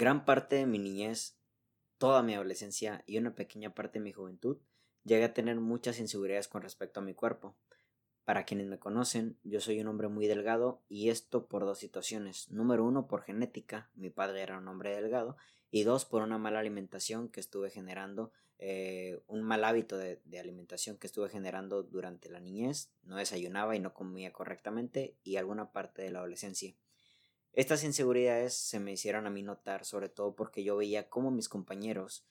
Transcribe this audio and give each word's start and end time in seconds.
Gran 0.00 0.24
parte 0.24 0.54
de 0.54 0.66
mi 0.66 0.78
niñez, 0.78 1.40
toda 1.98 2.22
mi 2.22 2.32
adolescencia 2.32 3.02
y 3.04 3.18
una 3.18 3.34
pequeña 3.34 3.74
parte 3.74 3.98
de 3.98 4.04
mi 4.04 4.12
juventud 4.12 4.58
llegué 5.02 5.24
a 5.24 5.34
tener 5.34 5.56
muchas 5.56 5.98
inseguridades 5.98 6.46
con 6.46 6.62
respecto 6.62 7.00
a 7.00 7.02
mi 7.02 7.14
cuerpo. 7.14 7.56
Para 8.24 8.44
quienes 8.44 8.68
me 8.68 8.78
conocen, 8.78 9.40
yo 9.42 9.60
soy 9.60 9.80
un 9.80 9.88
hombre 9.88 10.06
muy 10.06 10.28
delgado 10.28 10.84
y 10.88 11.10
esto 11.10 11.48
por 11.48 11.64
dos 11.64 11.80
situaciones. 11.80 12.48
Número 12.48 12.84
uno, 12.84 13.08
por 13.08 13.24
genética, 13.24 13.90
mi 13.96 14.08
padre 14.08 14.42
era 14.42 14.58
un 14.58 14.68
hombre 14.68 14.94
delgado, 14.94 15.36
y 15.68 15.82
dos, 15.82 16.04
por 16.04 16.22
una 16.22 16.38
mala 16.38 16.60
alimentación 16.60 17.28
que 17.28 17.40
estuve 17.40 17.68
generando, 17.68 18.30
eh, 18.60 19.20
un 19.26 19.42
mal 19.42 19.64
hábito 19.64 19.98
de, 19.98 20.22
de, 20.24 20.38
alimentación 20.38 20.96
que 20.96 21.08
estuve 21.08 21.28
generando 21.28 21.82
durante 21.82 22.30
la 22.30 22.38
niñez, 22.38 22.92
no 23.02 23.16
desayunaba 23.16 23.74
y 23.74 23.80
no 23.80 23.94
comía 23.94 24.32
correctamente, 24.32 25.16
y 25.24 25.38
alguna 25.38 25.72
parte 25.72 26.02
de 26.02 26.12
la 26.12 26.20
adolescencia. 26.20 26.76
Estas 27.58 27.82
inseguridades 27.82 28.54
se 28.54 28.78
me 28.78 28.92
hicieron 28.92 29.26
a 29.26 29.30
mí 29.30 29.42
notar, 29.42 29.84
sobre 29.84 30.08
todo 30.08 30.36
porque 30.36 30.62
yo 30.62 30.76
veía 30.76 31.08
cómo 31.08 31.32
mis 31.32 31.48
compañeros, 31.48 32.24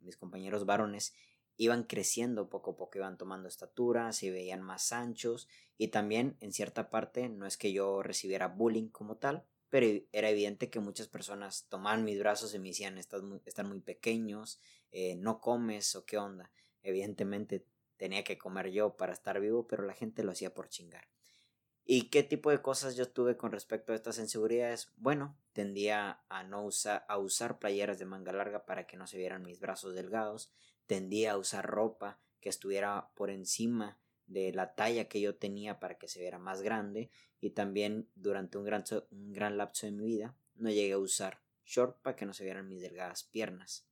mis 0.00 0.16
compañeros 0.16 0.66
varones, 0.66 1.14
iban 1.56 1.84
creciendo 1.84 2.50
poco 2.50 2.72
a 2.72 2.76
poco, 2.76 2.98
iban 2.98 3.16
tomando 3.16 3.46
estatura, 3.46 4.12
se 4.12 4.32
veían 4.32 4.62
más 4.62 4.90
anchos 4.90 5.46
y 5.76 5.88
también 5.88 6.36
en 6.40 6.52
cierta 6.52 6.90
parte 6.90 7.28
no 7.28 7.46
es 7.46 7.56
que 7.56 7.72
yo 7.72 8.02
recibiera 8.02 8.48
bullying 8.48 8.88
como 8.88 9.16
tal, 9.16 9.44
pero 9.68 10.04
era 10.10 10.28
evidente 10.28 10.70
que 10.70 10.80
muchas 10.80 11.06
personas 11.06 11.66
tomaban 11.68 12.02
mis 12.02 12.18
brazos 12.18 12.52
y 12.52 12.58
me 12.58 12.70
decían 12.70 12.98
están 12.98 13.68
muy 13.68 13.78
pequeños, 13.78 14.58
eh, 14.90 15.14
no 15.14 15.40
comes 15.40 15.94
o 15.94 16.04
qué 16.04 16.18
onda. 16.18 16.50
Evidentemente 16.82 17.64
tenía 17.96 18.24
que 18.24 18.38
comer 18.38 18.72
yo 18.72 18.96
para 18.96 19.12
estar 19.12 19.38
vivo, 19.38 19.68
pero 19.68 19.84
la 19.84 19.94
gente 19.94 20.24
lo 20.24 20.32
hacía 20.32 20.52
por 20.52 20.68
chingar. 20.68 21.06
¿Y 21.90 22.10
qué 22.10 22.22
tipo 22.22 22.50
de 22.50 22.60
cosas 22.60 22.96
yo 22.96 23.08
tuve 23.08 23.38
con 23.38 23.50
respecto 23.50 23.92
a 23.92 23.96
estas 23.96 24.18
inseguridades? 24.18 24.92
Bueno, 24.98 25.38
tendía 25.54 26.20
a 26.28 26.42
no 26.42 26.62
usar, 26.62 27.06
a 27.08 27.16
usar 27.16 27.58
playeras 27.58 27.98
de 27.98 28.04
manga 28.04 28.30
larga 28.30 28.66
para 28.66 28.86
que 28.86 28.98
no 28.98 29.06
se 29.06 29.16
vieran 29.16 29.42
mis 29.42 29.58
brazos 29.58 29.94
delgados, 29.94 30.52
tendía 30.86 31.32
a 31.32 31.38
usar 31.38 31.64
ropa 31.64 32.20
que 32.40 32.50
estuviera 32.50 33.08
por 33.14 33.30
encima 33.30 33.98
de 34.26 34.52
la 34.52 34.74
talla 34.74 35.08
que 35.08 35.22
yo 35.22 35.36
tenía 35.36 35.80
para 35.80 35.96
que 35.96 36.08
se 36.08 36.20
viera 36.20 36.38
más 36.38 36.60
grande 36.60 37.08
y 37.40 37.50
también 37.50 38.10
durante 38.16 38.58
un 38.58 38.64
gran, 38.64 38.84
un 39.10 39.32
gran 39.32 39.56
lapso 39.56 39.86
de 39.86 39.92
mi 39.92 40.04
vida 40.04 40.36
no 40.56 40.68
llegué 40.68 40.92
a 40.92 40.98
usar 40.98 41.40
short 41.64 42.02
para 42.02 42.16
que 42.16 42.26
no 42.26 42.34
se 42.34 42.44
vieran 42.44 42.68
mis 42.68 42.82
delgadas 42.82 43.24
piernas. 43.24 43.86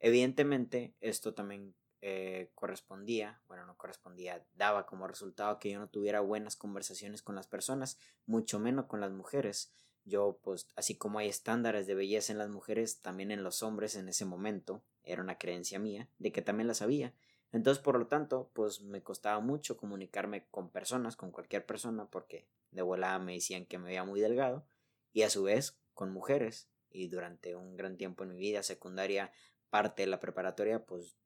Evidentemente 0.00 0.96
esto 1.00 1.34
también 1.34 1.76
eh, 2.02 2.50
correspondía, 2.54 3.40
bueno 3.48 3.66
no 3.66 3.76
correspondía, 3.76 4.44
daba 4.54 4.86
como 4.86 5.06
resultado 5.06 5.58
que 5.58 5.70
yo 5.70 5.78
no 5.78 5.88
tuviera 5.88 6.20
buenas 6.20 6.56
conversaciones 6.56 7.22
con 7.22 7.34
las 7.34 7.46
personas, 7.46 7.98
mucho 8.26 8.58
menos 8.58 8.86
con 8.86 9.00
las 9.00 9.12
mujeres. 9.12 9.72
Yo 10.04 10.38
pues 10.42 10.68
así 10.76 10.96
como 10.96 11.18
hay 11.18 11.28
estándares 11.28 11.86
de 11.86 11.94
belleza 11.94 12.32
en 12.32 12.38
las 12.38 12.48
mujeres, 12.48 13.00
también 13.00 13.30
en 13.30 13.42
los 13.42 13.62
hombres 13.62 13.96
en 13.96 14.08
ese 14.08 14.24
momento 14.24 14.82
era 15.02 15.22
una 15.22 15.38
creencia 15.38 15.78
mía 15.78 16.08
de 16.18 16.32
que 16.32 16.42
también 16.42 16.68
las 16.68 16.82
había. 16.82 17.14
Entonces, 17.52 17.82
por 17.82 17.98
lo 17.98 18.06
tanto, 18.06 18.50
pues 18.52 18.82
me 18.82 19.02
costaba 19.02 19.40
mucho 19.40 19.76
comunicarme 19.76 20.46
con 20.50 20.70
personas, 20.70 21.16
con 21.16 21.30
cualquier 21.30 21.64
persona, 21.64 22.06
porque 22.10 22.46
de 22.70 22.82
volada 22.82 23.18
me 23.18 23.34
decían 23.34 23.66
que 23.66 23.78
me 23.78 23.86
veía 23.86 24.04
muy 24.04 24.20
delgado, 24.20 24.66
y 25.12 25.22
a 25.22 25.30
su 25.30 25.44
vez 25.44 25.78
con 25.94 26.12
mujeres. 26.12 26.68
Y 26.90 27.08
durante 27.08 27.56
un 27.56 27.76
gran 27.76 27.96
tiempo 27.96 28.24
en 28.24 28.34
mi 28.34 28.38
vida 28.38 28.62
secundaria, 28.62 29.32
parte 29.70 30.02
de 30.02 30.08
la 30.08 30.20
preparatoria, 30.20 30.84
pues 30.84 31.16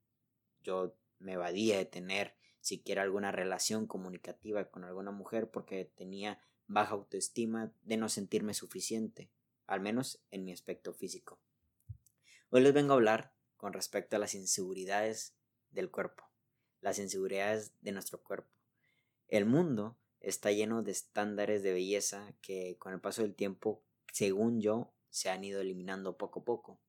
yo 0.63 0.95
me 1.19 1.33
evadía 1.33 1.77
de 1.77 1.85
tener 1.85 2.35
siquiera 2.59 3.01
alguna 3.01 3.31
relación 3.31 3.87
comunicativa 3.87 4.69
con 4.69 4.83
alguna 4.83 5.11
mujer 5.11 5.49
porque 5.49 5.85
tenía 5.85 6.41
baja 6.67 6.93
autoestima 6.93 7.73
de 7.81 7.97
no 7.97 8.07
sentirme 8.09 8.53
suficiente, 8.53 9.29
al 9.67 9.81
menos 9.81 10.23
en 10.31 10.45
mi 10.45 10.53
aspecto 10.53 10.93
físico. 10.93 11.39
Hoy 12.49 12.61
les 12.61 12.73
vengo 12.73 12.93
a 12.93 12.95
hablar 12.95 13.33
con 13.57 13.73
respecto 13.73 14.15
a 14.15 14.19
las 14.19 14.35
inseguridades 14.35 15.35
del 15.71 15.89
cuerpo, 15.89 16.29
las 16.81 16.99
inseguridades 16.99 17.73
de 17.81 17.91
nuestro 17.91 18.21
cuerpo. 18.21 18.49
El 19.27 19.45
mundo 19.45 19.97
está 20.19 20.51
lleno 20.51 20.83
de 20.83 20.91
estándares 20.91 21.63
de 21.63 21.73
belleza 21.73 22.33
que 22.41 22.77
con 22.77 22.93
el 22.93 23.01
paso 23.01 23.21
del 23.21 23.35
tiempo, 23.35 23.83
según 24.11 24.61
yo, 24.61 24.93
se 25.09 25.29
han 25.29 25.43
ido 25.43 25.61
eliminando 25.61 26.17
poco 26.17 26.41
a 26.41 26.45
poco. 26.45 26.79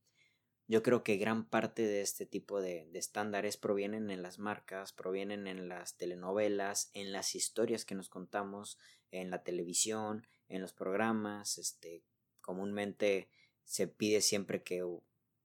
Yo 0.68 0.82
creo 0.82 1.02
que 1.02 1.16
gran 1.16 1.44
parte 1.44 1.82
de 1.82 2.00
este 2.00 2.24
tipo 2.24 2.60
de, 2.60 2.88
estándares 2.94 3.56
provienen 3.56 4.10
en 4.10 4.22
las 4.22 4.38
marcas, 4.38 4.92
provienen 4.92 5.46
en 5.46 5.68
las 5.68 5.96
telenovelas, 5.96 6.90
en 6.94 7.12
las 7.12 7.34
historias 7.34 7.84
que 7.84 7.94
nos 7.94 8.08
contamos, 8.08 8.78
en 9.10 9.30
la 9.30 9.42
televisión, 9.42 10.26
en 10.48 10.62
los 10.62 10.72
programas. 10.72 11.58
Este, 11.58 12.04
comúnmente 12.40 13.28
se 13.64 13.88
pide 13.88 14.20
siempre 14.20 14.62
que 14.62 14.84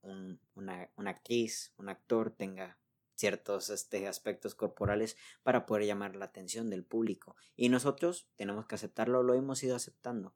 una, 0.01 0.89
actriz, 0.95 1.73
un 1.77 1.89
actor 1.89 2.31
tenga 2.31 2.77
ciertos 3.16 3.69
este, 3.69 4.07
aspectos 4.07 4.53
corporales 4.53 5.17
para 5.41 5.66
poder 5.66 5.85
llamar 5.85 6.16
la 6.16 6.25
atención 6.25 6.69
del 6.69 6.85
público. 6.85 7.35
Y 7.56 7.69
nosotros 7.69 8.29
tenemos 8.35 8.67
que 8.67 8.75
aceptarlo, 8.75 9.23
lo 9.23 9.33
hemos 9.33 9.63
ido 9.63 9.75
aceptando. 9.75 10.35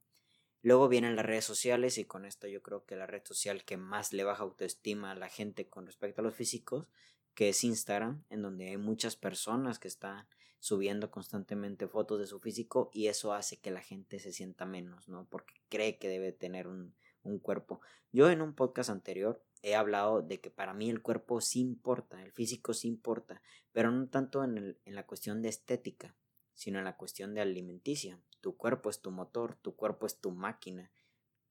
Luego 0.62 0.88
vienen 0.88 1.16
las 1.16 1.26
redes 1.26 1.46
sociales 1.46 1.98
y 1.98 2.06
con 2.06 2.26
esto 2.26 2.48
yo 2.48 2.62
creo 2.62 2.86
que 2.86 2.96
la 2.96 3.08
red 3.08 3.24
social 3.26 3.64
que 3.64 3.78
más 3.78 4.14
le 4.14 4.24
baja 4.24 4.44
autoestima 4.44 5.12
a 5.12 5.16
la 5.16 5.30
gente 5.30 5.68
con 5.68 5.86
respecto 5.86 6.22
a 6.22 6.24
los 6.24 6.36
físicos, 6.36 6.88
que 7.34 7.50
es 7.50 7.64
Instagram, 7.64 8.24
en 8.30 8.42
donde 8.42 8.70
hay 8.70 8.78
muchas 8.78 9.16
personas 9.16 9.80
que 9.80 9.88
están 9.88 10.28
subiendo 10.60 11.10
constantemente 11.10 11.88
fotos 11.88 12.20
de 12.20 12.28
su 12.28 12.40
físico 12.40 12.92
y 12.94 13.08
eso 13.08 13.34
hace 13.34 13.58
que 13.58 13.72
la 13.72 13.82
gente 13.82 14.20
se 14.20 14.32
sienta 14.32 14.66
menos, 14.66 15.10
¿no? 15.10 15.26
Porque 15.26 15.56
cree 15.70 15.98
que 15.98 16.08
debe 16.08 16.32
tener 16.32 16.68
un, 16.68 16.94
un 17.24 17.40
cuerpo. 17.40 17.82
Yo 18.12 18.30
en 18.30 18.42
un 18.42 18.54
podcast 18.54 18.92
anterior 18.92 19.44
he 19.64 19.76
hablado 19.76 20.22
de 20.22 20.40
que 20.40 20.52
para 20.52 20.74
mí 20.74 20.90
el 20.90 21.02
cuerpo 21.02 21.42
sí 21.42 21.62
importa, 21.62 22.22
el 22.22 22.32
físico 22.32 22.74
sí 22.74 22.88
importa, 22.88 23.42
pero 23.72 23.92
no 23.92 24.08
tanto 24.08 24.44
en, 24.44 24.58
el, 24.58 24.80
en 24.86 24.96
la 24.96 25.06
cuestión 25.06 25.42
de 25.42 25.50
estética, 25.50 26.16
sino 26.54 26.80
en 26.80 26.86
la 26.86 26.98
cuestión 26.98 27.34
de 27.34 27.42
alimenticia. 27.42 28.20
Tu 28.42 28.58
cuerpo 28.58 28.90
es 28.90 29.02
tu 29.02 29.12
motor, 29.12 29.56
tu 29.56 29.76
cuerpo 29.76 30.06
es 30.06 30.20
tu 30.20 30.32
máquina. 30.32 30.92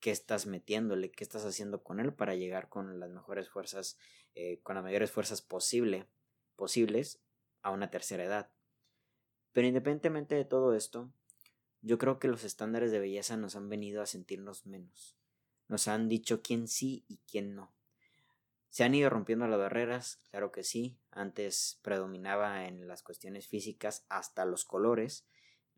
¿Qué 0.00 0.10
estás 0.10 0.46
metiéndole? 0.46 1.10
¿Qué 1.10 1.24
estás 1.24 1.44
haciendo 1.44 1.82
con 1.82 2.00
él 2.00 2.12
para 2.12 2.34
llegar 2.34 2.68
con 2.68 2.98
las 3.00 3.10
mejores 3.10 3.48
fuerzas, 3.48 3.98
eh, 4.34 4.60
con 4.62 4.74
las 4.74 4.84
mayores 4.84 5.10
fuerzas 5.10 5.42
posible, 5.42 6.08
posibles 6.56 7.20
a 7.62 7.70
una 7.70 7.90
tercera 7.90 8.24
edad? 8.24 8.50
Pero 9.52 9.66
independientemente 9.66 10.34
de 10.34 10.44
todo 10.44 10.74
esto, 10.74 11.12
yo 11.82 11.98
creo 11.98 12.18
que 12.18 12.28
los 12.28 12.44
estándares 12.44 12.92
de 12.92 12.98
belleza 12.98 13.36
nos 13.36 13.56
han 13.56 13.68
venido 13.68 14.02
a 14.02 14.06
sentirnos 14.06 14.66
menos. 14.66 15.16
Nos 15.68 15.88
han 15.88 16.08
dicho 16.08 16.42
quién 16.42 16.66
sí 16.66 17.04
y 17.08 17.18
quién 17.30 17.54
no. 17.54 17.72
Se 18.70 18.84
han 18.84 18.94
ido 18.94 19.10
rompiendo 19.10 19.46
las 19.48 19.58
barreras, 19.58 20.22
claro 20.30 20.52
que 20.52 20.62
sí. 20.62 20.98
Antes 21.10 21.80
predominaba 21.82 22.66
en 22.66 22.86
las 22.86 23.02
cuestiones 23.02 23.48
físicas 23.48 24.04
hasta 24.08 24.44
los 24.44 24.64
colores, 24.64 25.26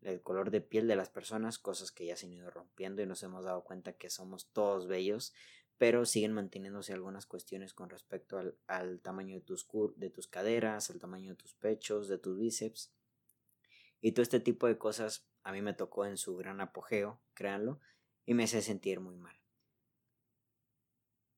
el 0.05 0.21
color 0.21 0.51
de 0.51 0.61
piel 0.61 0.87
de 0.87 0.95
las 0.95 1.09
personas, 1.09 1.59
cosas 1.59 1.91
que 1.91 2.05
ya 2.05 2.15
se 2.15 2.25
han 2.25 2.33
ido 2.33 2.49
rompiendo 2.49 3.01
y 3.01 3.05
nos 3.05 3.23
hemos 3.23 3.43
dado 3.43 3.63
cuenta 3.63 3.93
que 3.93 4.09
somos 4.09 4.49
todos 4.51 4.87
bellos, 4.87 5.33
pero 5.77 6.05
siguen 6.05 6.33
manteniéndose 6.33 6.93
algunas 6.93 7.25
cuestiones 7.25 7.73
con 7.73 7.89
respecto 7.89 8.37
al, 8.37 8.57
al 8.67 9.01
tamaño 9.01 9.35
de 9.35 9.41
tus, 9.41 9.67
de 9.95 10.09
tus 10.09 10.27
caderas, 10.27 10.89
al 10.89 10.99
tamaño 10.99 11.31
de 11.31 11.35
tus 11.35 11.53
pechos, 11.55 12.07
de 12.07 12.17
tus 12.17 12.37
bíceps. 12.37 12.91
Y 14.01 14.11
todo 14.11 14.23
este 14.23 14.39
tipo 14.39 14.67
de 14.67 14.77
cosas 14.77 15.27
a 15.43 15.51
mí 15.51 15.61
me 15.61 15.73
tocó 15.73 16.05
en 16.05 16.17
su 16.17 16.35
gran 16.35 16.61
apogeo, 16.61 17.21
créanlo, 17.33 17.79
y 18.25 18.33
me 18.33 18.43
hace 18.43 18.61
sentir 18.61 18.99
muy 18.99 19.15
mal. 19.15 19.39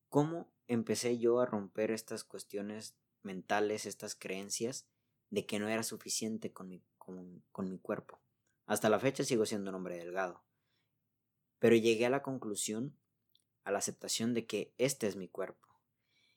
¿Cómo 0.10 0.52
empecé 0.68 1.18
yo 1.18 1.40
a 1.40 1.46
romper 1.46 1.92
estas 1.92 2.24
cuestiones 2.24 2.96
mentales, 3.24 3.86
estas 3.86 4.16
creencias 4.16 4.88
de 5.30 5.46
que 5.46 5.60
no 5.60 5.68
era 5.68 5.84
suficiente 5.84 6.54
con 6.54 6.70
mi, 6.70 6.82
con, 6.98 7.70
mi 7.70 7.80
cuerpo. 7.80 8.22
Hasta 8.66 8.90
la 8.90 9.00
fecha 9.00 9.24
sigo 9.24 9.46
siendo 9.46 9.70
un 9.70 9.76
hombre 9.76 9.98
delgado. 9.98 10.44
Pero 11.60 11.76
llegué 11.76 12.06
a 12.06 12.10
la 12.10 12.22
conclusión, 12.22 12.98
a 13.64 13.72
la 13.72 13.80
aceptación 13.80 14.34
de 14.34 14.46
que 14.46 14.74
este 14.78 15.08
es 15.08 15.16
mi 15.16 15.28
cuerpo. 15.28 15.68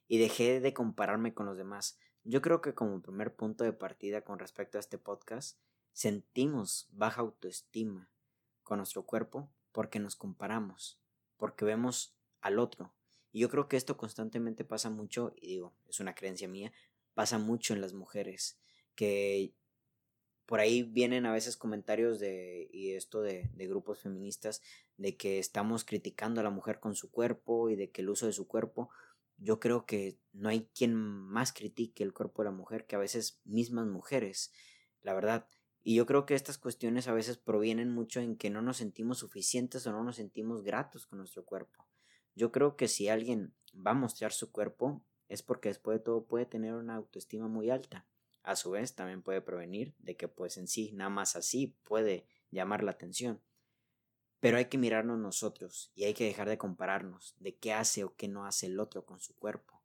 Y 0.06 0.18
dejé 0.18 0.60
de 0.60 0.72
compararme 0.72 1.34
con 1.34 1.46
los 1.46 1.56
demás. 1.56 1.98
Yo 2.24 2.42
creo 2.42 2.60
que 2.60 2.74
como 2.74 3.02
primer 3.02 3.34
punto 3.34 3.64
de 3.64 3.72
partida 3.72 4.22
con 4.22 4.38
respecto 4.38 4.78
a 4.78 4.80
este 4.80 4.98
podcast, 4.98 5.58
sentimos 5.92 6.88
baja 6.92 7.22
autoestima 7.22 8.10
con 8.62 8.78
nuestro 8.78 9.04
cuerpo 9.04 9.50
porque 9.72 9.98
nos 9.98 10.16
comparamos, 10.16 11.00
porque 11.36 11.64
vemos 11.64 12.14
al 12.40 12.58
otro, 12.58 12.92
y 13.32 13.40
yo 13.40 13.48
creo 13.48 13.68
que 13.68 13.76
esto 13.76 13.96
constantemente 13.96 14.64
pasa 14.64 14.90
mucho, 14.90 15.32
y 15.36 15.48
digo, 15.48 15.74
es 15.88 16.00
una 16.00 16.14
creencia 16.14 16.48
mía, 16.48 16.72
pasa 17.14 17.38
mucho 17.38 17.74
en 17.74 17.80
las 17.80 17.94
mujeres, 17.94 18.58
que 18.94 19.52
por 20.48 20.60
ahí 20.60 20.82
vienen 20.82 21.26
a 21.26 21.32
veces 21.32 21.58
comentarios 21.58 22.18
de, 22.18 22.70
y 22.72 22.92
esto 22.92 23.20
de, 23.20 23.50
de 23.52 23.66
grupos 23.66 23.98
feministas, 23.98 24.62
de 24.96 25.14
que 25.14 25.38
estamos 25.38 25.84
criticando 25.84 26.40
a 26.40 26.44
la 26.44 26.48
mujer 26.48 26.80
con 26.80 26.94
su 26.94 27.10
cuerpo 27.10 27.68
y 27.68 27.76
de 27.76 27.90
que 27.90 28.00
el 28.00 28.08
uso 28.08 28.24
de 28.24 28.32
su 28.32 28.48
cuerpo, 28.48 28.88
yo 29.36 29.60
creo 29.60 29.84
que 29.84 30.16
no 30.32 30.48
hay 30.48 30.70
quien 30.74 30.94
más 30.94 31.52
critique 31.52 32.02
el 32.02 32.14
cuerpo 32.14 32.40
de 32.40 32.46
la 32.48 32.56
mujer 32.56 32.86
que 32.86 32.96
a 32.96 32.98
veces 32.98 33.42
mismas 33.44 33.88
mujeres, 33.88 34.50
la 35.02 35.12
verdad. 35.12 35.46
Y 35.82 35.96
yo 35.96 36.06
creo 36.06 36.24
que 36.24 36.34
estas 36.34 36.56
cuestiones 36.56 37.08
a 37.08 37.12
veces 37.12 37.36
provienen 37.36 37.90
mucho 37.90 38.20
en 38.20 38.34
que 38.34 38.48
no 38.48 38.62
nos 38.62 38.78
sentimos 38.78 39.18
suficientes 39.18 39.86
o 39.86 39.92
no 39.92 40.02
nos 40.02 40.16
sentimos 40.16 40.62
gratos 40.62 41.06
con 41.06 41.18
nuestro 41.18 41.44
cuerpo. 41.44 41.86
Yo 42.34 42.52
creo 42.52 42.74
que 42.74 42.88
si 42.88 43.10
alguien 43.10 43.52
va 43.74 43.90
a 43.90 43.94
mostrar 43.94 44.32
su 44.32 44.50
cuerpo 44.50 45.04
es 45.28 45.42
porque 45.42 45.68
después 45.68 45.98
de 45.98 46.04
todo 46.04 46.24
puede 46.24 46.46
tener 46.46 46.72
una 46.72 46.94
autoestima 46.94 47.48
muy 47.48 47.68
alta. 47.68 48.06
A 48.48 48.56
su 48.56 48.70
vez 48.70 48.94
también 48.94 49.20
puede 49.20 49.42
provenir 49.42 49.94
de 49.98 50.16
que 50.16 50.26
pues 50.26 50.56
en 50.56 50.68
sí 50.68 50.90
nada 50.94 51.10
más 51.10 51.36
así 51.36 51.76
puede 51.84 52.26
llamar 52.50 52.82
la 52.82 52.92
atención. 52.92 53.42
Pero 54.40 54.56
hay 54.56 54.70
que 54.70 54.78
mirarnos 54.78 55.18
nosotros 55.18 55.92
y 55.94 56.04
hay 56.04 56.14
que 56.14 56.24
dejar 56.24 56.48
de 56.48 56.56
compararnos 56.56 57.36
de 57.40 57.56
qué 57.56 57.74
hace 57.74 58.04
o 58.04 58.16
qué 58.16 58.26
no 58.26 58.46
hace 58.46 58.64
el 58.64 58.80
otro 58.80 59.04
con 59.04 59.20
su 59.20 59.36
cuerpo. 59.36 59.82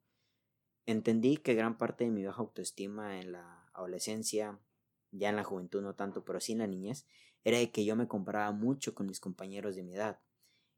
Entendí 0.86 1.36
que 1.36 1.56
gran 1.56 1.78
parte 1.78 2.06
de 2.06 2.12
mi 2.12 2.24
baja 2.24 2.40
autoestima 2.40 3.20
en 3.20 3.34
la 3.34 3.70
adolescencia, 3.74 4.58
ya 5.12 5.28
en 5.28 5.36
la 5.36 5.44
juventud 5.44 5.82
no 5.82 5.96
tanto, 5.96 6.24
pero 6.24 6.40
sí 6.40 6.54
en 6.54 6.60
la 6.60 6.68
niñez, 6.68 7.06
era 7.44 7.58
de 7.58 7.70
que 7.70 7.84
yo 7.84 7.98
me 7.98 8.08
comparaba 8.08 8.54
mucho 8.54 8.96
con 8.96 9.08
mis 9.08 9.20
compañeros 9.20 9.76
de 9.76 9.84
mi 9.84 9.96
edad. 9.96 10.22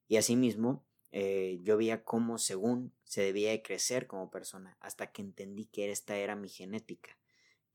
Y 0.07 0.17
asimismo, 0.17 0.87
eh, 1.11 1.59
yo 1.61 1.77
veía 1.77 2.03
cómo 2.03 2.39
según 2.39 2.95
se 3.03 3.21
debía 3.21 3.51
de 3.51 3.61
crecer 3.61 4.07
como 4.07 4.31
persona, 4.31 4.75
hasta 4.79 5.11
que 5.11 5.21
entendí 5.21 5.65
que 5.65 5.91
esta 5.91 6.17
era 6.17 6.35
mi 6.35 6.49
genética, 6.49 7.19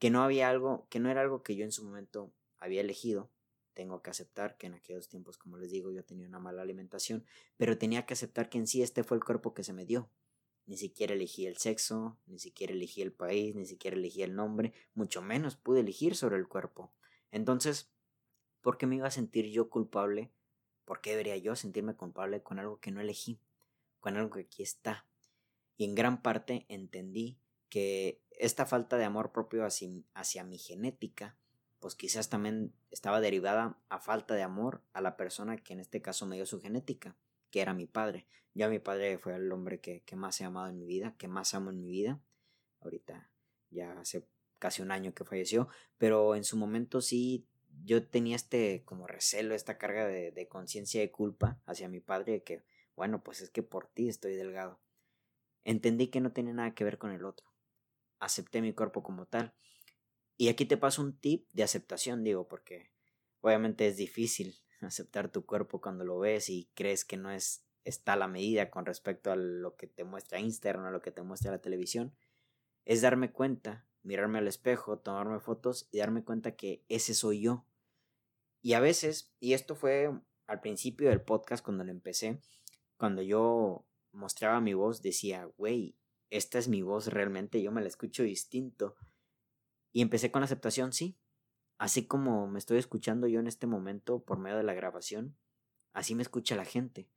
que 0.01 0.11
no 0.11 0.25
había 0.25 0.49
algo, 0.49 0.89
que 0.89 0.99
no 0.99 1.11
era 1.11 1.21
algo 1.21 1.45
que 1.45 1.55
yo 1.55 1.65
en 1.65 1.73
su 1.73 1.85
momento 1.85 2.33
había 2.59 2.81
elegido, 2.81 3.31
tengo 3.75 4.03
que 4.03 4.11
aceptar 4.11 4.57
que 4.57 4.67
en 4.67 4.75
aquellos 4.75 5.09
tiempos, 5.09 5.39
como 5.39 5.59
les 5.59 5.71
digo, 5.71 5.93
yo 5.93 6.05
tenía 6.05 6.27
una 6.27 6.41
mala 6.41 6.63
alimentación, 6.63 7.25
pero 7.57 7.79
tenía 7.79 8.07
que 8.07 8.15
aceptar 8.15 8.49
que 8.49 8.59
en 8.59 8.67
sí 8.67 8.83
este 8.83 9.05
fue 9.05 9.19
el 9.19 9.25
cuerpo 9.25 9.55
que 9.55 9.63
se 9.63 9.75
me 9.75 9.85
dio. 9.85 10.11
Ni 10.67 10.77
siquiera 10.79 11.15
elegí 11.15 11.47
el 11.47 11.59
sexo, 11.59 12.19
ni 12.27 12.39
siquiera 12.39 12.73
elegí 12.73 13.03
el 13.03 13.13
país, 13.13 13.55
ni 13.55 13.67
siquiera 13.67 13.97
elegí 13.97 14.23
el 14.23 14.35
nombre, 14.35 14.73
mucho 14.95 15.23
menos 15.23 15.57
pude 15.57 15.81
elegir 15.81 16.17
sobre 16.17 16.37
el 16.37 16.49
cuerpo. 16.49 16.93
Entonces, 17.31 17.93
¿por 18.63 18.79
qué 18.79 18.87
me 18.87 18.97
iba 18.97 19.07
a 19.07 19.13
sentir 19.13 19.47
yo 19.47 19.69
culpable? 19.69 20.33
¿Por 20.87 21.01
qué 21.01 21.11
debería 21.11 21.37
yo 21.37 21.57
sentirme 21.57 21.95
culpable 21.95 22.43
con 22.43 22.59
algo 22.59 22.81
que 22.81 22.91
no 22.91 23.01
elegí? 23.01 23.39
Con 24.01 24.17
algo 24.17 24.31
que 24.31 24.41
aquí 24.41 24.63
está. 24.63 25.07
Y 25.77 25.85
en 25.85 25.95
gran 25.95 26.23
parte 26.23 26.65
entendí 26.69 27.39
que 27.71 28.21
esta 28.33 28.67
falta 28.67 28.99
de 28.99 29.05
amor 29.05 29.33
propio 29.33 29.65
hacia, 29.65 29.89
hacia 30.15 30.45
mi 30.45 30.59
genética 30.59 31.39
pues 31.81 31.95
quizás 31.95 32.29
también 32.29 32.75
estaba 32.91 33.21
derivada 33.21 33.79
a 33.89 33.99
falta 33.99 34.35
de 34.35 34.43
amor 34.43 34.85
a 34.93 35.01
la 35.01 35.17
persona 35.17 35.57
que 35.57 35.73
en 35.73 35.81
este 35.81 36.03
caso 36.03 36.27
me 36.27 36.37
dio 36.37 36.47
su 36.47 36.61
genética, 36.61 37.17
que 37.51 37.63
era 37.63 37.75
mi 37.75 37.87
padre. 37.87 38.29
Ya 38.53 38.69
mi 38.69 38.79
padre 38.79 39.19
fue 39.19 39.35
el 39.35 39.51
hombre 39.51 39.81
que, 39.81 40.05
más 40.15 40.41
he 40.41 40.45
amado 40.45 40.69
en 40.69 40.79
mi 40.79 40.87
vida, 40.87 41.15
que 41.19 41.27
más 41.27 41.55
amo 41.55 41.71
en 41.71 41.81
mi 41.81 41.89
vida. 41.89 42.21
Ahorita 42.81 43.31
ya 43.71 43.99
hace 43.99 44.27
casi 44.59 44.83
un 44.83 44.91
año 44.91 45.15
que 45.15 45.25
falleció, 45.25 45.69
pero 45.97 46.35
en 46.35 46.45
su 46.45 46.57
momento 46.59 47.01
sí 47.01 47.47
yo 47.83 48.07
tenía 48.07 48.37
este 48.37 48.83
como 48.85 49.07
recelo, 49.07 49.55
esta 49.55 49.79
carga 49.79 50.07
de, 50.07 50.33
de 50.33 50.49
conciencia 50.49 51.01
de 51.01 51.11
culpa 51.11 51.63
hacia 51.65 51.89
mi 51.89 52.01
padre, 52.01 52.33
de 52.33 52.43
que, 52.43 52.65
bueno, 52.95 53.23
pues 53.23 53.41
es 53.41 53.49
que 53.49 53.63
por 53.63 53.87
ti 53.87 54.09
estoy 54.09 54.35
delgado. 54.35 54.81
Entendí 55.65 56.09
que 56.09 56.21
no 56.21 56.33
tenía 56.33 56.53
nada 56.53 56.75
que 56.75 56.85
ver 56.85 56.99
con 56.99 57.13
el 57.13 57.25
otro. 57.25 57.50
Acepté 58.21 58.63
mi 58.63 58.73
cuerpo 58.73 59.03
como 59.03 59.27
tal 59.27 59.53
y 60.41 60.49
aquí 60.49 60.65
te 60.65 60.79
paso 60.79 61.03
un 61.03 61.13
tip 61.13 61.47
de 61.53 61.65
aceptación, 61.65 62.25
digo, 62.25 62.49
porque 62.49 62.95
obviamente 63.43 63.87
es 63.87 63.99
difícil 63.99 64.57
aceptar 64.81 65.31
tu 65.31 65.45
cuerpo 65.45 65.83
cuando 65.83 66.03
lo 66.03 66.19
ves 66.19 66.49
y 66.49 66.71
crees 66.73 67.05
que 67.05 67.19
no 67.19 67.31
es 67.31 67.67
está 67.85 68.15
a 68.15 68.17
la 68.17 68.27
medida 68.27 68.71
con 68.71 68.87
respecto 68.87 69.31
a 69.31 69.37
lo 69.37 69.77
que 69.77 69.87
te 69.87 70.03
muestra 70.03 70.41
Instagram 70.41 70.87
o 70.87 70.91
lo 70.91 71.03
que 71.03 71.11
te 71.11 71.21
muestra 71.21 71.51
la 71.51 71.61
televisión, 71.61 72.15
es 72.87 73.03
darme 73.03 73.33
cuenta, 73.33 73.87
mirarme 74.03 74.39
al 74.39 74.49
espejo, 74.49 74.99
tomarme 74.99 75.41
fotos 75.41 75.91
y 75.93 75.99
darme 75.99 76.25
cuenta 76.25 76.57
que 76.57 76.87
ese 76.89 77.13
soy 77.13 77.43
yo. 77.43 77.67
Y 78.63 78.73
a 78.73 78.81
veces, 78.81 79.35
y 79.41 79.53
esto 79.53 79.77
fue 79.77 80.11
al 80.47 80.61
principio 80.63 81.11
del 81.11 81.21
podcast 81.21 81.63
cuando 81.63 81.85
lo 81.85 81.91
empecé, 81.91 82.41
cuando 82.97 83.21
yo 83.21 83.85
mostraba 84.13 84.63
mi 84.63 84.73
voz, 84.73 85.03
decía, 85.03 85.45
güey, 85.59 85.97
esta 86.31 86.59
es 86.59 86.69
mi 86.69 86.83
voz 86.83 87.09
realmente, 87.09 87.61
yo 87.61 87.73
me 87.73 87.81
la 87.81 87.89
escucho 87.89 88.23
distinto. 88.23 88.97
Y 89.93 90.03
empecé 90.03 90.31
con 90.31 90.41
la 90.41 90.45
aceptación, 90.45 90.93
sí. 90.93 91.19
Así 91.79 92.07
como 92.07 92.47
me 92.47 92.59
estoy 92.59 92.79
escuchando 92.79 93.27
yo 93.27 93.41
en 93.41 93.47
este 93.47 93.67
momento 93.67 94.23
por 94.23 94.39
medio 94.39 94.57
de 94.57 94.63
la 94.63 94.75
grabación, 94.75 95.37
así 95.93 96.15
me 96.15 96.23
escucha 96.23 96.55
la 96.55 96.65
gente. 96.65 97.09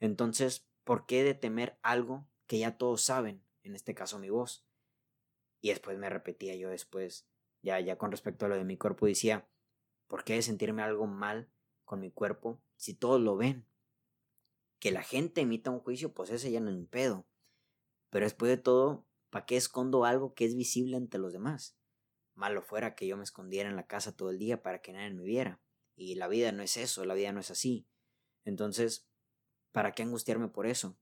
Entonces, 0.00 0.68
¿por 0.84 1.06
qué 1.06 1.24
de 1.24 1.34
temer 1.34 1.78
algo 1.82 2.26
que 2.46 2.58
ya 2.58 2.78
todos 2.78 3.02
saben, 3.02 3.42
en 3.62 3.74
este 3.74 3.94
caso 3.94 4.18
mi 4.18 4.30
voz? 4.30 4.64
Y 5.60 5.70
después 5.70 5.98
me 5.98 6.10
repetía 6.10 6.54
yo 6.56 6.70
después, 6.70 7.26
ya, 7.62 7.80
ya 7.80 7.98
con 7.98 8.10
respecto 8.10 8.46
a 8.46 8.48
lo 8.48 8.56
de 8.56 8.64
mi 8.64 8.76
cuerpo, 8.76 9.06
decía, 9.06 9.48
¿por 10.06 10.24
qué 10.24 10.34
de 10.34 10.42
sentirme 10.42 10.82
algo 10.82 11.06
mal 11.06 11.50
con 11.84 12.00
mi 12.00 12.10
cuerpo 12.10 12.62
si 12.76 12.94
todos 12.94 13.20
lo 13.20 13.36
ven? 13.36 13.66
Que 14.78 14.90
la 14.90 15.02
gente 15.02 15.40
emita 15.40 15.70
un 15.70 15.80
juicio, 15.80 16.14
pues 16.14 16.30
ese 16.30 16.50
ya 16.52 16.60
no 16.60 16.70
es 16.70 16.76
mi 16.76 16.86
pedo. 16.86 17.26
Pero 18.14 18.26
después 18.26 18.48
de 18.48 18.58
todo, 18.58 19.08
¿para 19.30 19.44
qué 19.44 19.56
escondo 19.56 20.04
algo 20.04 20.34
que 20.34 20.44
es 20.44 20.54
visible 20.54 20.96
ante 20.96 21.18
los 21.18 21.32
demás? 21.32 21.76
Malo 22.34 22.62
fuera 22.62 22.94
que 22.94 23.08
yo 23.08 23.16
me 23.16 23.24
escondiera 23.24 23.68
en 23.68 23.74
la 23.74 23.88
casa 23.88 24.16
todo 24.16 24.30
el 24.30 24.38
día 24.38 24.62
para 24.62 24.80
que 24.80 24.92
nadie 24.92 25.12
me 25.12 25.24
viera. 25.24 25.60
Y 25.96 26.14
la 26.14 26.28
vida 26.28 26.52
no 26.52 26.62
es 26.62 26.76
eso, 26.76 27.04
la 27.04 27.14
vida 27.14 27.32
no 27.32 27.40
es 27.40 27.50
así. 27.50 27.88
Entonces, 28.44 29.08
¿para 29.72 29.94
qué 29.94 30.04
angustiarme 30.04 30.46
por 30.46 30.68
eso? 30.68 30.96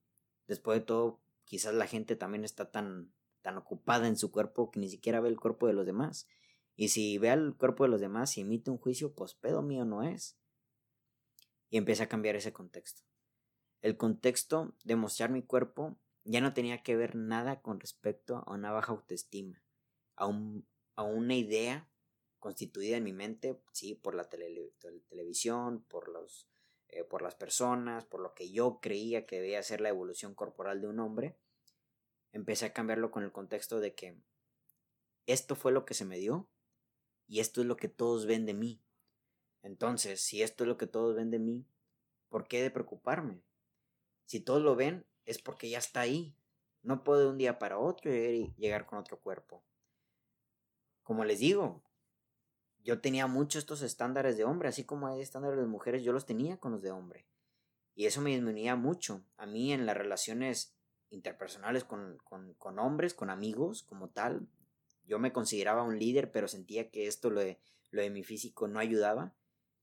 Después 0.47 0.79
de 0.79 0.85
todo, 0.85 1.21
quizás 1.43 1.75
la 1.75 1.85
gente 1.85 2.15
también 2.15 2.43
está 2.43 2.71
tan, 2.71 3.13
tan 3.43 3.59
ocupada 3.59 4.07
en 4.07 4.17
su 4.17 4.31
cuerpo 4.31 4.71
que 4.71 4.79
ni 4.79 4.89
siquiera 4.89 5.21
ve 5.21 5.29
el 5.29 5.39
cuerpo 5.39 5.67
de 5.67 5.73
los 5.73 5.85
demás. 5.85 6.27
Y 6.75 6.87
si 6.87 7.19
ve 7.19 7.29
al 7.29 7.55
cuerpo 7.55 7.83
de 7.83 7.91
los 7.91 8.01
demás 8.01 8.35
y 8.39 8.41
emite 8.41 8.71
un 8.71 8.79
juicio, 8.79 9.13
pues 9.13 9.35
pedo 9.35 9.61
mío 9.61 9.85
no 9.85 10.01
es. 10.01 10.39
Y 11.69 11.77
empieza 11.77 12.05
a 12.05 12.09
cambiar 12.09 12.35
ese 12.37 12.53
contexto. 12.53 13.03
El 13.81 13.97
contexto 13.97 14.75
de 14.83 14.95
mostrar 14.95 15.29
mi 15.29 15.43
cuerpo 15.43 15.99
ya 16.23 16.41
no 16.41 16.53
tenía 16.53 16.83
que 16.83 16.95
ver 16.95 17.15
nada 17.15 17.61
con 17.61 17.79
respecto 17.79 18.43
a 18.45 18.53
una 18.53 18.71
baja 18.71 18.91
autoestima, 18.91 19.61
a 20.15 20.27
un 20.27 20.65
a 20.95 21.03
una 21.03 21.35
idea 21.35 21.89
constituida 22.39 22.97
en 22.97 23.03
mi 23.03 23.13
mente, 23.13 23.61
sí, 23.71 23.95
por 23.95 24.15
la 24.15 24.29
televisión, 24.29 25.83
por, 25.83 26.09
los, 26.09 26.49
eh, 26.89 27.03
por 27.03 27.21
las 27.21 27.35
personas, 27.35 28.05
por 28.05 28.19
lo 28.19 28.33
que 28.33 28.51
yo 28.51 28.79
creía 28.81 29.25
que 29.25 29.39
debía 29.39 29.63
ser 29.63 29.81
la 29.81 29.89
evolución 29.89 30.35
corporal 30.35 30.81
de 30.81 30.87
un 30.87 30.99
hombre, 30.99 31.37
empecé 32.31 32.65
a 32.65 32.73
cambiarlo 32.73 33.11
con 33.11 33.23
el 33.23 33.31
contexto 33.31 33.79
de 33.79 33.95
que 33.95 34.17
esto 35.25 35.55
fue 35.55 35.71
lo 35.71 35.85
que 35.85 35.93
se 35.93 36.05
me 36.05 36.17
dio 36.17 36.49
y 37.27 37.39
esto 37.39 37.61
es 37.61 37.67
lo 37.67 37.77
que 37.77 37.87
todos 37.87 38.25
ven 38.25 38.45
de 38.45 38.53
mí. 38.53 38.81
Entonces, 39.61 40.19
si 40.19 40.41
esto 40.41 40.65
es 40.65 40.67
lo 40.67 40.77
que 40.77 40.87
todos 40.87 41.15
ven 41.15 41.31
de 41.31 41.39
mí, 41.39 41.65
¿por 42.27 42.47
qué 42.47 42.61
de 42.61 42.71
preocuparme? 42.71 43.41
Si 44.25 44.41
todos 44.41 44.61
lo 44.61 44.75
ven, 44.75 45.05
es 45.25 45.39
porque 45.39 45.69
ya 45.69 45.77
está 45.77 46.01
ahí. 46.01 46.35
No 46.81 47.03
puedo 47.03 47.21
de 47.21 47.27
un 47.27 47.37
día 47.37 47.59
para 47.59 47.77
otro 47.79 48.11
llegar 48.11 48.85
con 48.85 48.99
otro 48.99 49.19
cuerpo 49.19 49.63
como 51.03 51.25
les 51.25 51.39
digo, 51.39 51.83
yo 52.79 52.99
tenía 52.99 53.27
muchos 53.27 53.59
estos 53.59 53.81
estándares 53.81 54.37
de 54.37 54.45
hombre, 54.45 54.69
así 54.69 54.85
como 54.85 55.07
hay 55.07 55.21
estándares 55.21 55.59
de 55.59 55.65
mujeres, 55.65 56.03
yo 56.03 56.13
los 56.13 56.25
tenía 56.25 56.57
con 56.57 56.71
los 56.71 56.81
de 56.81 56.91
hombre. 56.91 57.27
Y 57.95 58.05
eso 58.05 58.21
me 58.21 58.31
disminuía 58.31 58.75
mucho. 58.75 59.23
A 59.37 59.45
mí 59.45 59.71
en 59.71 59.85
las 59.85 59.95
relaciones 59.95 60.73
interpersonales 61.09 61.83
con, 61.83 62.17
con, 62.57 62.79
hombres, 62.79 63.13
con 63.13 63.29
amigos 63.29 63.83
como 63.83 64.09
tal, 64.09 64.47
yo 65.05 65.19
me 65.19 65.31
consideraba 65.31 65.83
un 65.83 65.99
líder, 65.99 66.31
pero 66.31 66.47
sentía 66.47 66.89
que 66.89 67.07
esto, 67.07 67.29
lo 67.29 67.41
de, 67.41 67.59
lo 67.91 68.01
de 68.01 68.09
mi 68.09 68.23
físico, 68.23 68.67
no 68.67 68.79
ayudaba. 68.79 69.35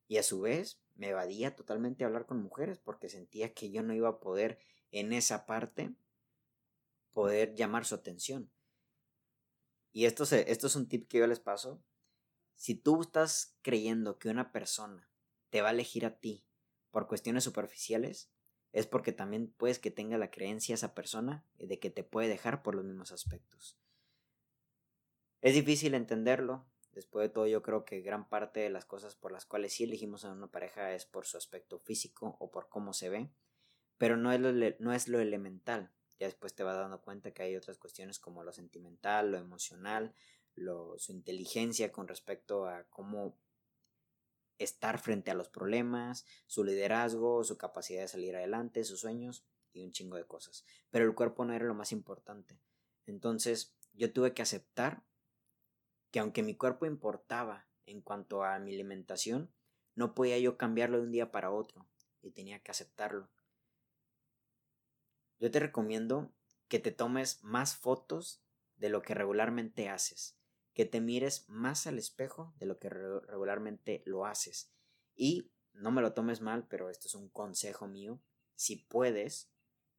Y 0.09 0.17
a 0.17 0.25
su 0.25 0.41
vez 0.41 0.81
me 0.97 1.11
evadía 1.11 1.55
totalmente 1.55 2.03
a 2.03 2.09
hablar 2.09 2.27
con 2.27 2.43
mujeres 2.43 2.79
porque 2.79 3.09
sentía 3.09 3.55
que 3.55 3.71
yo 3.71 3.83
no 3.83 3.95
iba 3.95 4.09
a 4.09 4.19
poder 4.19 4.59
en 4.91 5.13
esa 5.13 5.47
parte 5.47 5.95
poder 7.13 7.55
llamar 7.55 7.85
su 7.85 7.95
atención. 7.95 8.51
Y 9.93 10.05
esto, 10.05 10.25
esto 10.25 10.67
es 10.67 10.77
un 10.77 10.89
tip 10.89 11.09
que 11.09 11.19
yo 11.19 11.27
les 11.27 11.41
paso. 11.41 11.83
Si 12.55 12.75
tú 12.75 13.01
estás 13.01 13.57
creyendo 13.63 14.19
que 14.19 14.29
una 14.29 14.53
persona 14.53 15.11
te 15.51 15.63
va 15.63 15.69
a 15.69 15.73
elegir 15.73 16.07
a 16.07 16.19
ti 16.19 16.45
por 16.91 17.09
cuestiones 17.09 17.45
superficiales, 17.45 18.31
es 18.73 18.87
porque 18.87 19.13
también 19.13 19.53
puedes 19.57 19.79
que 19.79 19.91
tenga 19.91 20.19
la 20.19 20.31
creencia 20.31 20.75
esa 20.75 20.95
persona 20.95 21.45
de 21.55 21.79
que 21.81 21.91
te 21.91 22.05
puede 22.05 22.29
dejar 22.29 22.63
por 22.63 22.75
los 22.75 22.85
mismos 22.85 23.11
aspectos. 23.11 23.79
Es 25.41 25.55
difícil 25.55 25.95
entenderlo. 25.95 26.67
Después 26.93 27.29
de 27.29 27.33
todo, 27.33 27.47
yo 27.47 27.63
creo 27.63 27.85
que 27.85 28.01
gran 28.01 28.29
parte 28.29 28.61
de 28.61 28.71
las 28.71 28.85
cosas 28.85 29.15
por 29.15 29.33
las 29.33 29.47
cuales 29.47 29.73
sí 29.73 29.85
elegimos 29.85 30.25
a 30.25 30.33
una 30.33 30.49
pareja 30.49 30.93
es 30.93 31.07
por 31.07 31.25
su 31.25 31.37
aspecto 31.37 31.79
físico 31.79 32.37
o 32.41 32.51
por 32.51 32.69
cómo 32.69 32.93
se 32.93 33.09
ve, 33.09 33.31
pero 34.01 34.17
no 34.17 34.33
es 34.33 34.41
lo, 34.41 34.51
no 34.79 34.95
es 34.95 35.09
lo 35.09 35.21
elemental. 35.21 35.91
Ya 36.19 36.27
después 36.27 36.55
te 36.55 36.63
vas 36.63 36.79
dando 36.79 37.03
cuenta 37.03 37.33
que 37.33 37.43
hay 37.43 37.55
otras 37.55 37.77
cuestiones 37.77 38.19
como 38.19 38.43
lo 38.43 38.51
sentimental, 38.51 39.31
lo 39.31 39.37
emocional, 39.37 40.15
lo, 40.55 40.99
su 40.99 41.13
inteligencia 41.13 41.93
con 41.93 42.09
respecto 42.09 42.67
a 42.67 42.85
cómo 42.85 43.37
estar 44.57 44.99
frente 44.99 45.31
a 45.31 45.35
los 45.35 45.51
problemas, 45.51 46.25
su 46.47 46.65
liderazgo, 46.65 47.45
su 47.45 47.59
capacidad 47.59 48.01
de 48.01 48.09
salir 48.09 48.35
adelante, 48.35 48.85
sus 48.85 49.01
sueños 49.01 49.45
y 49.75 49.83
un 49.83 49.93
chingo 49.93 50.17
de 50.17 50.25
cosas. 50.25 50.65
Pero 50.89 51.05
el 51.05 51.15
cuerpo 51.15 51.45
no 51.45 51.53
era 51.53 51.67
lo 51.67 51.75
más 51.75 51.93
importante. 51.93 52.59
Entonces 53.05 53.77
yo 53.93 54.11
tuve 54.15 54.33
que 54.33 54.41
aceptar 54.41 55.03
que 56.11 56.21
aunque 56.21 56.43
mi 56.43 56.57
cuerpo 56.57 56.87
importaba 56.87 57.67
en 57.85 58.01
cuanto 58.01 58.45
a 58.45 58.59
mi 58.61 58.73
alimentación, 58.73 59.53
no 59.95 60.15
podía 60.15 60.39
yo 60.39 60.57
cambiarlo 60.57 60.97
de 60.97 61.05
un 61.05 61.13
día 61.13 61.31
para 61.31 61.51
otro 61.51 61.87
y 62.23 62.31
tenía 62.31 62.61
que 62.61 62.71
aceptarlo. 62.71 63.29
Yo 65.41 65.51
te 65.51 65.59
recomiendo 65.59 66.33
que 66.69 66.79
te 66.79 66.93
tomes 66.93 67.43
más 67.43 67.77
fotos 67.77 68.43
de 68.77 68.91
lo 68.91 69.03
que 69.03 69.15
regularmente 69.15 69.89
haces, 69.89 70.39
que 70.75 70.85
te 70.85 71.01
mires 71.01 71.49
más 71.49 71.87
al 71.87 71.99
espejo 71.99 72.55
de 72.59 72.67
lo 72.67 72.79
que 72.79 72.91
regularmente 72.91 74.03
lo 74.07 74.27
haces. 74.27 74.73
Y 75.17 75.51
no 75.73 75.91
me 75.91 76.03
lo 76.03 76.13
tomes 76.13 76.41
mal, 76.41 76.67
pero 76.69 76.91
esto 76.91 77.09
es 77.09 77.15
un 77.15 77.29
consejo 77.29 77.89
mío, 77.89 78.23
si 78.55 78.77
puedes, 78.77 79.51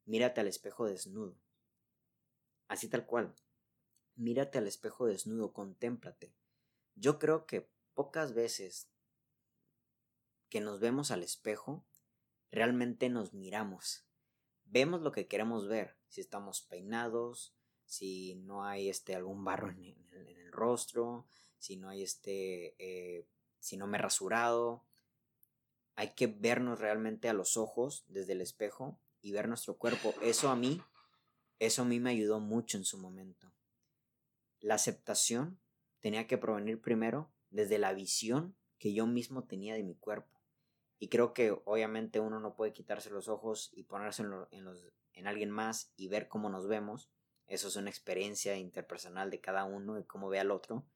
mírate 0.04 0.40
al 0.40 0.46
espejo 0.46 0.86
desnudo. 0.86 1.36
Así 2.68 2.88
tal 2.88 3.04
cual. 3.04 3.34
Mírate 4.14 4.58
al 4.58 4.66
espejo 4.66 5.06
desnudo, 5.06 5.52
contémplate. 5.52 6.34
Yo 6.94 7.18
creo 7.18 7.46
que 7.46 7.68
pocas 7.94 8.34
veces 8.34 8.90
que 10.48 10.60
nos 10.60 10.80
vemos 10.80 11.10
al 11.10 11.22
espejo, 11.22 11.84
realmente 12.50 13.08
nos 13.08 13.32
miramos. 13.32 14.06
Vemos 14.72 15.02
lo 15.02 15.12
que 15.12 15.26
queremos 15.26 15.68
ver, 15.68 15.98
si 16.08 16.22
estamos 16.22 16.62
peinados, 16.62 17.52
si 17.84 18.36
no 18.36 18.64
hay 18.64 18.88
este 18.88 19.14
algún 19.14 19.44
barro 19.44 19.68
en 19.68 19.84
el, 19.84 20.50
rostro, 20.50 21.26
si 21.58 21.76
no 21.76 21.90
hay 21.90 22.02
este, 22.02 22.74
eh, 22.78 23.26
si 23.60 23.76
no 23.76 23.86
me 23.86 23.98
he 23.98 24.00
rasurado. 24.00 24.82
Hay 25.94 26.14
que 26.14 26.26
vernos 26.26 26.80
realmente 26.80 27.28
a 27.28 27.34
los 27.34 27.58
ojos 27.58 28.06
desde 28.08 28.32
el 28.32 28.40
espejo 28.40 28.98
y 29.20 29.32
ver 29.32 29.46
nuestro 29.46 29.76
cuerpo. 29.76 30.14
Eso 30.22 30.48
a 30.48 30.56
mí, 30.56 30.80
eso 31.58 31.82
a 31.82 31.84
mí 31.84 32.00
me 32.00 32.08
ayudó 32.08 32.40
mucho 32.40 32.78
en 32.78 32.86
su 32.86 32.96
momento. 32.96 33.52
La 34.60 34.76
aceptación 34.76 35.60
tenía 36.00 36.26
que 36.26 36.38
provenir 36.38 36.80
primero 36.80 37.30
desde 37.50 37.76
la 37.78 37.92
visión 37.92 38.56
que 38.78 38.94
yo 38.94 39.06
mismo 39.06 39.44
tenía 39.44 39.74
de 39.74 39.82
mi 39.82 39.96
cuerpo. 39.96 40.31
Y 41.02 41.08
creo 41.08 41.34
que 41.34 41.50
obviamente 41.64 42.20
uno 42.20 42.38
no 42.38 42.54
puede 42.54 42.72
quitarse 42.72 43.10
los 43.10 43.26
ojos 43.26 43.72
y 43.74 43.82
ponerse 43.82 44.22
en, 44.22 44.68
en, 45.14 45.26
alguien 45.26 45.50
más 45.50 45.92
y 45.96 46.06
ver 46.06 46.28
cómo 46.28 46.48
nos 46.48 46.68
vemos. 46.68 47.10
Eso 47.48 47.66
es 47.66 47.74
una 47.74 47.90
experiencia 47.90 48.56
interpersonal 48.56 49.28
de 49.28 49.40
cada 49.40 49.64
uno 49.64 49.98
y 49.98 50.04
cómo 50.04 50.28
ve 50.28 50.38
al 50.38 50.52
otro. 50.52 50.86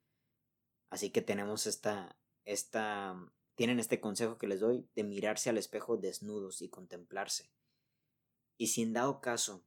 Así 0.91 1.11
que 1.11 1.23
tenemos 1.23 1.67
esta, 1.67 2.17
esta, 2.45 3.17
tienen 3.57 3.81
este 3.81 3.99
consejo 3.99 4.39
que 4.39 4.47
les 4.47 4.61
doy 4.61 4.89
de 4.95 5.03
mirarse 5.03 5.51
al 5.51 5.59
espejo 5.59 5.97
desnudos 5.97 6.63
y 6.63 6.69
contemplarse. 6.69 7.51
Y 8.57 8.69
si 8.69 8.83
en 8.83 8.93
dado 8.93 9.21
caso 9.21 9.67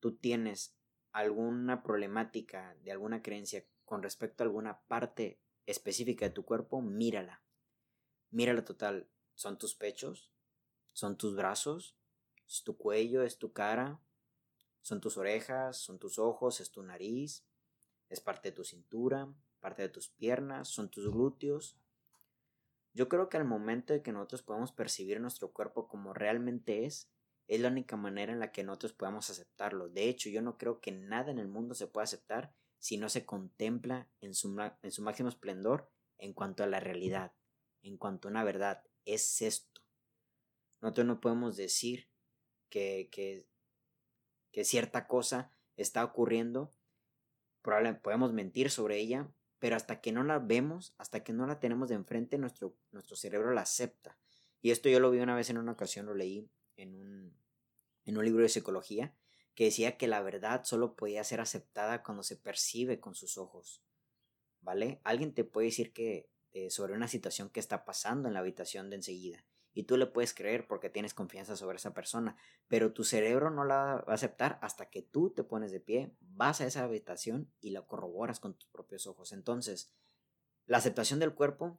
tú 0.00 0.18
tienes 0.18 0.76
alguna 1.12 1.82
problemática 1.82 2.76
de 2.82 2.92
alguna 2.92 3.22
creencia 3.22 3.64
con 3.86 4.02
respecto 4.02 4.42
a 4.42 4.48
alguna 4.48 4.82
parte 4.82 5.40
específica 5.64 6.26
de 6.26 6.32
tu 6.32 6.44
cuerpo, 6.44 6.82
mírala. 6.82 7.42
Mírala 8.28 8.66
total. 8.66 9.08
¿Son 9.38 9.56
tus 9.56 9.76
pechos? 9.76 10.32
¿Son 10.92 11.16
tus 11.16 11.36
brazos? 11.36 11.96
¿Es 12.44 12.64
tu 12.64 12.76
cuello? 12.76 13.22
¿Es 13.22 13.38
tu 13.38 13.52
cara? 13.52 14.00
¿Son 14.82 15.00
tus 15.00 15.16
orejas? 15.16 15.76
¿Son 15.76 15.96
tus 16.00 16.18
ojos? 16.18 16.60
¿Es 16.60 16.72
tu 16.72 16.82
nariz? 16.82 17.44
¿Es 18.08 18.18
parte 18.18 18.50
de 18.50 18.56
tu 18.56 18.64
cintura? 18.64 19.32
¿Parte 19.60 19.82
de 19.82 19.90
tus 19.90 20.08
piernas? 20.08 20.66
¿Son 20.66 20.90
tus 20.90 21.08
glúteos? 21.08 21.76
Yo 22.94 23.08
creo 23.08 23.28
que 23.28 23.36
al 23.36 23.44
momento 23.44 23.92
de 23.92 24.02
que 24.02 24.10
nosotros 24.10 24.42
podamos 24.42 24.72
percibir 24.72 25.20
nuestro 25.20 25.52
cuerpo 25.52 25.86
como 25.86 26.14
realmente 26.14 26.84
es, 26.84 27.08
es 27.46 27.60
la 27.60 27.68
única 27.68 27.96
manera 27.96 28.32
en 28.32 28.40
la 28.40 28.50
que 28.50 28.64
nosotros 28.64 28.92
podamos 28.92 29.30
aceptarlo. 29.30 29.88
De 29.88 30.08
hecho, 30.08 30.30
yo 30.30 30.42
no 30.42 30.58
creo 30.58 30.80
que 30.80 30.90
nada 30.90 31.30
en 31.30 31.38
el 31.38 31.46
mundo 31.46 31.76
se 31.76 31.86
pueda 31.86 32.02
aceptar 32.02 32.52
si 32.80 32.96
no 32.96 33.08
se 33.08 33.24
contempla 33.24 34.10
en 34.20 34.34
su, 34.34 34.60
en 34.82 34.90
su 34.90 35.02
máximo 35.02 35.28
esplendor 35.28 35.88
en 36.18 36.32
cuanto 36.32 36.64
a 36.64 36.66
la 36.66 36.80
realidad, 36.80 37.34
en 37.82 37.98
cuanto 37.98 38.26
a 38.26 38.32
una 38.32 38.42
verdad 38.42 38.82
es 39.08 39.42
esto. 39.42 39.80
Nosotros 40.80 41.06
no 41.06 41.20
podemos 41.20 41.56
decir 41.56 42.08
que, 42.68 43.08
que, 43.10 43.46
cierta 44.64 45.06
cosa 45.06 45.52
está 45.76 46.04
ocurriendo, 46.04 46.74
probablemente 47.62 48.02
podemos 48.02 48.32
mentir 48.32 48.70
sobre 48.70 48.98
ella, 48.98 49.32
pero 49.60 49.76
hasta 49.76 50.00
que 50.00 50.12
no 50.12 50.24
la 50.24 50.38
vemos, 50.40 50.94
hasta 50.98 51.22
que 51.22 51.32
no 51.32 51.46
la 51.46 51.60
tenemos 51.60 51.88
de 51.88 51.94
enfrente, 51.94 52.38
nuestro, 52.38 52.76
nuestro 52.90 53.16
cerebro 53.16 53.52
la 53.52 53.62
acepta. 53.62 54.18
Y 54.60 54.72
esto 54.72 54.88
yo 54.88 55.00
lo 55.00 55.10
vi 55.10 55.20
una 55.20 55.36
vez 55.36 55.48
en 55.50 55.58
una 55.58 55.72
ocasión, 55.72 56.06
lo 56.06 56.14
leí 56.14 56.50
en 56.76 56.94
un, 56.94 57.36
en 58.04 58.18
un 58.18 58.24
libro 58.24 58.42
de 58.42 58.48
psicología, 58.48 59.14
que 59.54 59.64
decía 59.64 59.96
que 59.96 60.08
la 60.08 60.22
verdad 60.22 60.64
solo 60.64 60.96
podía 60.96 61.24
ser 61.24 61.40
aceptada 61.40 62.02
cuando 62.02 62.22
se 62.22 62.36
percibe 62.36 63.00
con 63.00 63.14
sus 63.14 63.38
ojos. 63.38 63.82
¿Vale? 64.60 65.00
Alguien 65.04 65.34
te 65.34 65.44
puede 65.44 65.66
decir 65.66 65.92
que 65.92 66.28
eh, 66.58 66.70
sobre 66.70 66.94
una 66.94 67.06
situación 67.06 67.50
que 67.50 67.60
está 67.60 67.84
pasando 67.84 68.26
en 68.26 68.34
la 68.34 68.40
habitación 68.40 68.90
de 68.90 68.96
enseguida. 68.96 69.44
Y 69.74 69.84
tú 69.84 69.96
le 69.96 70.06
puedes 70.06 70.34
creer 70.34 70.66
porque 70.66 70.90
tienes 70.90 71.14
confianza 71.14 71.54
sobre 71.54 71.76
esa 71.76 71.94
persona, 71.94 72.36
pero 72.66 72.92
tu 72.92 73.04
cerebro 73.04 73.50
no 73.50 73.64
la 73.64 73.76
va 73.76 74.04
a 74.08 74.14
aceptar 74.14 74.58
hasta 74.60 74.90
que 74.90 75.02
tú 75.02 75.30
te 75.30 75.44
pones 75.44 75.70
de 75.70 75.78
pie, 75.78 76.16
vas 76.20 76.60
a 76.60 76.66
esa 76.66 76.82
habitación 76.82 77.52
y 77.60 77.70
la 77.70 77.82
corroboras 77.82 78.40
con 78.40 78.54
tus 78.54 78.68
propios 78.70 79.06
ojos. 79.06 79.30
Entonces, 79.30 79.94
la 80.66 80.78
aceptación 80.78 81.20
del 81.20 81.32
cuerpo 81.32 81.78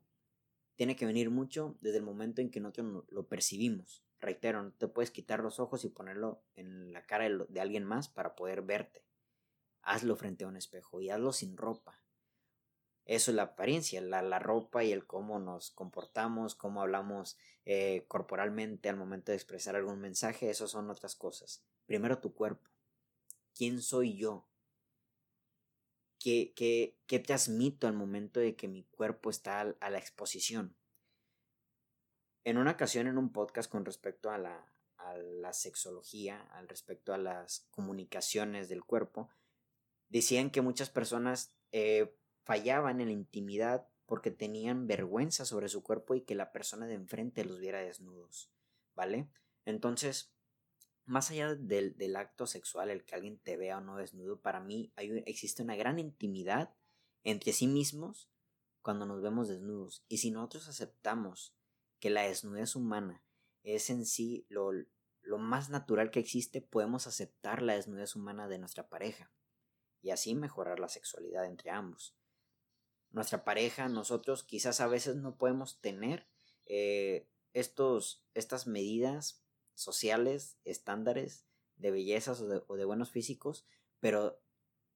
tiene 0.75 0.95
que 0.95 1.05
venir 1.05 1.29
mucho 1.29 1.77
desde 1.81 1.97
el 1.97 2.03
momento 2.03 2.39
en 2.39 2.49
que 2.49 2.61
nosotros 2.61 3.03
lo 3.09 3.27
percibimos. 3.27 4.05
Reitero, 4.21 4.63
no 4.63 4.71
te 4.71 4.87
puedes 4.87 5.11
quitar 5.11 5.41
los 5.41 5.59
ojos 5.59 5.83
y 5.83 5.89
ponerlo 5.89 6.41
en 6.55 6.93
la 6.93 7.05
cara 7.05 7.27
de 7.27 7.59
alguien 7.59 7.83
más 7.83 8.07
para 8.07 8.33
poder 8.33 8.61
verte. 8.61 9.03
Hazlo 9.81 10.15
frente 10.15 10.45
a 10.45 10.47
un 10.47 10.55
espejo 10.55 11.01
y 11.01 11.09
hazlo 11.09 11.33
sin 11.33 11.57
ropa. 11.57 12.01
Eso 13.09 13.31
es 13.31 13.35
la 13.35 13.41
apariencia, 13.41 13.99
la, 14.01 14.37
ropa 14.37 14.83
y 14.83 14.91
el 14.91 15.07
cómo 15.07 15.39
nos 15.39 15.71
comportamos, 15.71 16.53
cómo 16.53 16.83
hablamos 16.83 17.39
eh, 17.65 18.05
corporalmente 18.07 18.87
al 18.87 18.97
momento 18.97 19.31
de 19.31 19.35
expresar 19.35 19.75
algún 19.75 19.99
mensaje, 19.99 20.47
eso 20.47 20.67
son 20.67 20.91
otras 20.91 21.15
cosas. 21.15 21.65
Primero 21.87 22.19
tu 22.19 22.35
cuerpo. 22.35 22.69
¿Quién 23.55 23.81
soy 23.81 24.15
yo? 24.15 24.47
¿Qué, 26.19 26.53
qué, 26.55 26.99
qué 27.07 27.17
transmito 27.17 27.87
al 27.87 27.93
momento 27.93 28.39
de 28.41 28.55
que 28.55 28.67
mi 28.67 28.83
cuerpo 28.83 29.31
está 29.31 29.61
a 29.61 29.89
la 29.89 29.97
exposición? 29.97 30.77
En 32.43 32.59
una 32.59 32.73
ocasión 32.73 33.07
en 33.07 33.17
un 33.17 33.31
podcast 33.31 33.71
con 33.71 33.85
respecto 33.85 34.29
a 34.29 34.37
la, 34.37 34.71
a 34.97 35.17
la 35.17 35.53
sexología, 35.53 36.41
al 36.51 36.67
respecto 36.67 37.11
a 37.11 37.17
las 37.17 37.65
comunicaciones 37.71 38.69
del 38.69 38.83
cuerpo, 38.83 39.31
decían 40.09 40.51
que 40.51 40.61
muchas 40.61 40.91
personas 40.91 41.55
eh, 41.71 42.15
fallaban 42.43 43.01
en 43.01 43.07
la 43.07 43.13
intimidad 43.13 43.87
porque 44.09 44.31
tenían 44.31 44.87
vergüenza 44.87 45.45
sobre 45.45 45.69
su 45.69 45.83
cuerpo 45.83 46.15
y 46.15 46.21
que 46.21 46.33
la 46.33 46.51
persona 46.51 46.87
de 46.87 46.95
enfrente 46.95 47.45
los 47.45 47.59
viera 47.59 47.79
desnudos, 47.79 48.51
¿vale? 48.95 49.29
Entonces, 49.65 50.33
más 51.05 51.29
allá 51.29 51.53
del, 51.53 52.15
acto 52.15 52.47
sexual, 52.47 52.89
el 52.89 53.05
que 53.05 53.13
alguien 53.13 53.37
te 53.37 53.55
vea 53.55 53.77
o 53.77 53.81
no 53.81 53.97
desnudo, 53.97 54.41
para 54.41 54.59
mí 54.59 54.91
hay, 54.95 55.23
existe 55.27 55.61
una 55.61 55.75
gran 55.75 55.99
intimidad 55.99 56.73
entre 57.23 57.53
sí 57.53 57.67
mismos 57.67 58.31
cuando 58.81 59.05
nos 59.05 59.21
vemos 59.21 59.47
desnudos. 59.47 60.03
Y 60.07 60.17
si 60.17 60.31
nosotros 60.31 60.67
aceptamos 60.67 61.55
que 61.99 62.09
la 62.09 62.23
desnudez 62.23 62.75
humana 62.75 63.23
es 63.61 63.91
en 63.91 64.05
sí 64.07 64.45
lo, 64.49 64.71
lo 65.21 65.37
más 65.37 65.69
natural 65.69 66.09
que 66.09 66.19
existe, 66.19 66.61
podemos 66.61 67.05
aceptar 67.05 67.61
la 67.61 67.73
desnudez 67.73 68.15
humana 68.15 68.47
de 68.47 68.57
nuestra 68.57 68.89
pareja 68.89 69.31
y 70.01 70.09
así 70.09 70.33
mejorar 70.33 70.79
la 70.79 70.89
sexualidad 70.89 71.45
entre 71.45 71.69
ambos 71.69 72.18
nuestra 73.11 73.43
pareja, 73.43 73.87
nosotros 73.89 74.43
quizás 74.43 74.81
a 74.81 74.87
veces 74.87 75.15
no 75.15 75.37
podemos 75.37 75.79
tener 75.81 76.27
eh, 76.65 77.27
estos, 77.53 78.23
estas 78.33 78.67
medidas 78.67 79.43
sociales, 79.73 80.57
estándares 80.65 81.45
de 81.77 81.91
bellezas 81.91 82.41
o 82.41 82.75
de, 82.75 82.85
buenos 82.85 83.09
físicos, 83.09 83.65
pero 83.99 84.41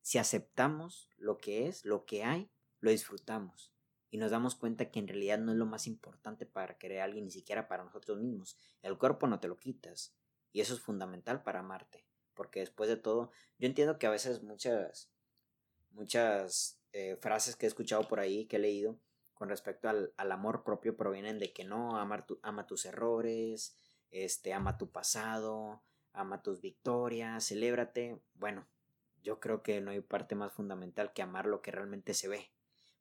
si 0.01 0.17
aceptamos 0.17 1.09
lo 1.17 1.37
que 1.37 1.67
es, 1.67 1.85
lo 1.85 2.05
que 2.05 2.23
hay, 2.23 2.51
lo 2.81 2.91
disfrutamos 2.91 3.73
y 4.11 4.17
nos 4.17 4.31
damos 4.31 4.55
cuenta 4.55 4.91
que 4.91 4.99
en 4.99 5.07
realidad 5.07 5.39
no 5.39 5.53
es 5.53 5.57
lo 5.57 5.65
más 5.65 5.87
importante 5.87 6.45
para 6.45 6.77
querer 6.77 6.99
a 6.99 7.05
alguien, 7.05 7.25
ni 7.25 7.31
siquiera 7.31 7.67
para 7.67 7.85
nosotros 7.85 8.19
mismos. 8.19 8.57
El 8.81 8.97
cuerpo 8.97 9.27
no 9.27 9.39
te 9.39 9.47
lo 9.47 9.57
quitas 9.57 10.15
y 10.51 10.59
eso 10.61 10.73
es 10.73 10.81
fundamental 10.81 11.41
para 11.41 11.61
amarte, 11.61 12.05
porque 12.33 12.59
después 12.59 12.89
de 12.89 12.97
todo, 12.97 13.31
yo 13.57 13.67
entiendo 13.67 13.97
que 13.97 14.05
a 14.05 14.11
veces 14.11 14.43
muchas, 14.43 15.12
muchas 15.93 16.79
eh, 16.91 17.17
frases 17.21 17.55
que 17.55 17.65
he 17.65 17.69
escuchado 17.69 18.07
por 18.07 18.19
ahí, 18.19 18.45
que 18.45 18.57
he 18.57 18.59
leído, 18.59 18.99
con 19.33 19.49
respecto 19.49 19.89
al, 19.89 20.13
amor 20.17 20.63
propio 20.63 20.95
provienen 20.95 21.39
de 21.39 21.53
que 21.53 21.63
no, 21.63 21.97
amar 21.97 22.25
tu, 22.25 22.39
ama 22.43 22.67
tus 22.67 22.85
errores, 22.85 23.75
este, 24.11 24.53
ama 24.53 24.77
tu 24.77 24.91
pasado, 24.91 25.81
ama 26.13 26.41
tus 26.41 26.61
victorias, 26.61 27.47
celébrate. 27.47 28.19
Bueno, 28.35 28.67
yo 29.21 29.39
creo 29.39 29.63
que 29.63 29.81
no 29.81 29.91
hay 29.91 30.01
parte 30.01 30.35
más 30.35 30.53
fundamental 30.53 31.13
que 31.13 31.21
amar 31.21 31.45
lo 31.45 31.61
que 31.61 31.71
realmente 31.71 32.13
se 32.13 32.27
ve. 32.27 32.51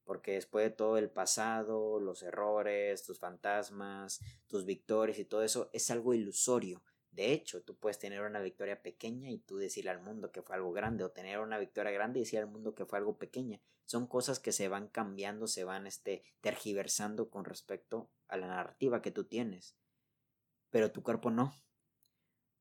Porque 0.04 0.32
después 0.32 0.64
de 0.64 0.70
todo 0.70 0.98
el 0.98 1.10
pasado, 1.10 2.00
los 2.00 2.22
errores, 2.22 3.04
tus 3.04 3.20
fantasmas, 3.20 4.20
tus 4.48 4.64
victorias 4.64 5.18
y 5.18 5.24
todo 5.24 5.42
eso 5.42 5.70
es 5.72 5.90
algo 5.90 6.14
ilusorio. 6.14 6.82
De 7.12 7.32
hecho, 7.32 7.62
tú 7.62 7.76
puedes 7.76 7.98
tener 7.98 8.22
una 8.22 8.40
victoria 8.40 8.82
pequeña 8.82 9.30
y 9.30 9.38
tú 9.38 9.58
decirle 9.58 9.90
al 9.90 10.00
mundo 10.00 10.32
que 10.32 10.40
fue 10.40 10.56
algo 10.56 10.72
grande, 10.72 11.04
o 11.04 11.10
tener 11.10 11.40
una 11.40 11.58
victoria 11.58 11.92
grande 11.92 12.18
y 12.18 12.22
decir 12.22 12.38
al 12.38 12.46
mundo 12.46 12.74
que 12.74 12.86
fue 12.86 12.98
algo 12.98 13.18
pequeña. 13.18 13.60
Son 13.84 14.06
cosas 14.06 14.40
que 14.40 14.50
se 14.50 14.68
van 14.68 14.88
cambiando, 14.88 15.46
se 15.46 15.64
van 15.64 15.86
este, 15.86 16.24
tergiversando 16.40 17.28
con 17.28 17.44
respecto 17.44 18.10
a 18.28 18.38
la 18.38 18.46
narrativa 18.46 19.02
que 19.02 19.10
tú 19.10 19.24
tienes. 19.24 19.76
Pero 20.70 20.90
tu 20.90 21.02
cuerpo 21.02 21.30
no. 21.30 21.54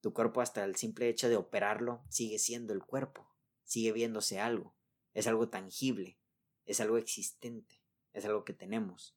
Tu 0.02 0.14
cuerpo 0.14 0.42
hasta 0.42 0.66
el 0.66 0.76
simple 0.76 1.08
hecho 1.08 1.30
de 1.30 1.38
operarlo 1.38 2.04
sigue 2.10 2.38
siendo 2.38 2.74
el 2.74 2.84
cuerpo, 2.84 3.32
sigue 3.64 3.94
viéndose 3.94 4.40
algo, 4.40 4.76
es 5.14 5.28
algo 5.28 5.48
tangible, 5.48 6.20
es 6.66 6.82
algo 6.82 6.98
existente, 6.98 7.82
es 8.12 8.26
algo 8.26 8.44
que 8.44 8.54
tenemos. 8.54 9.16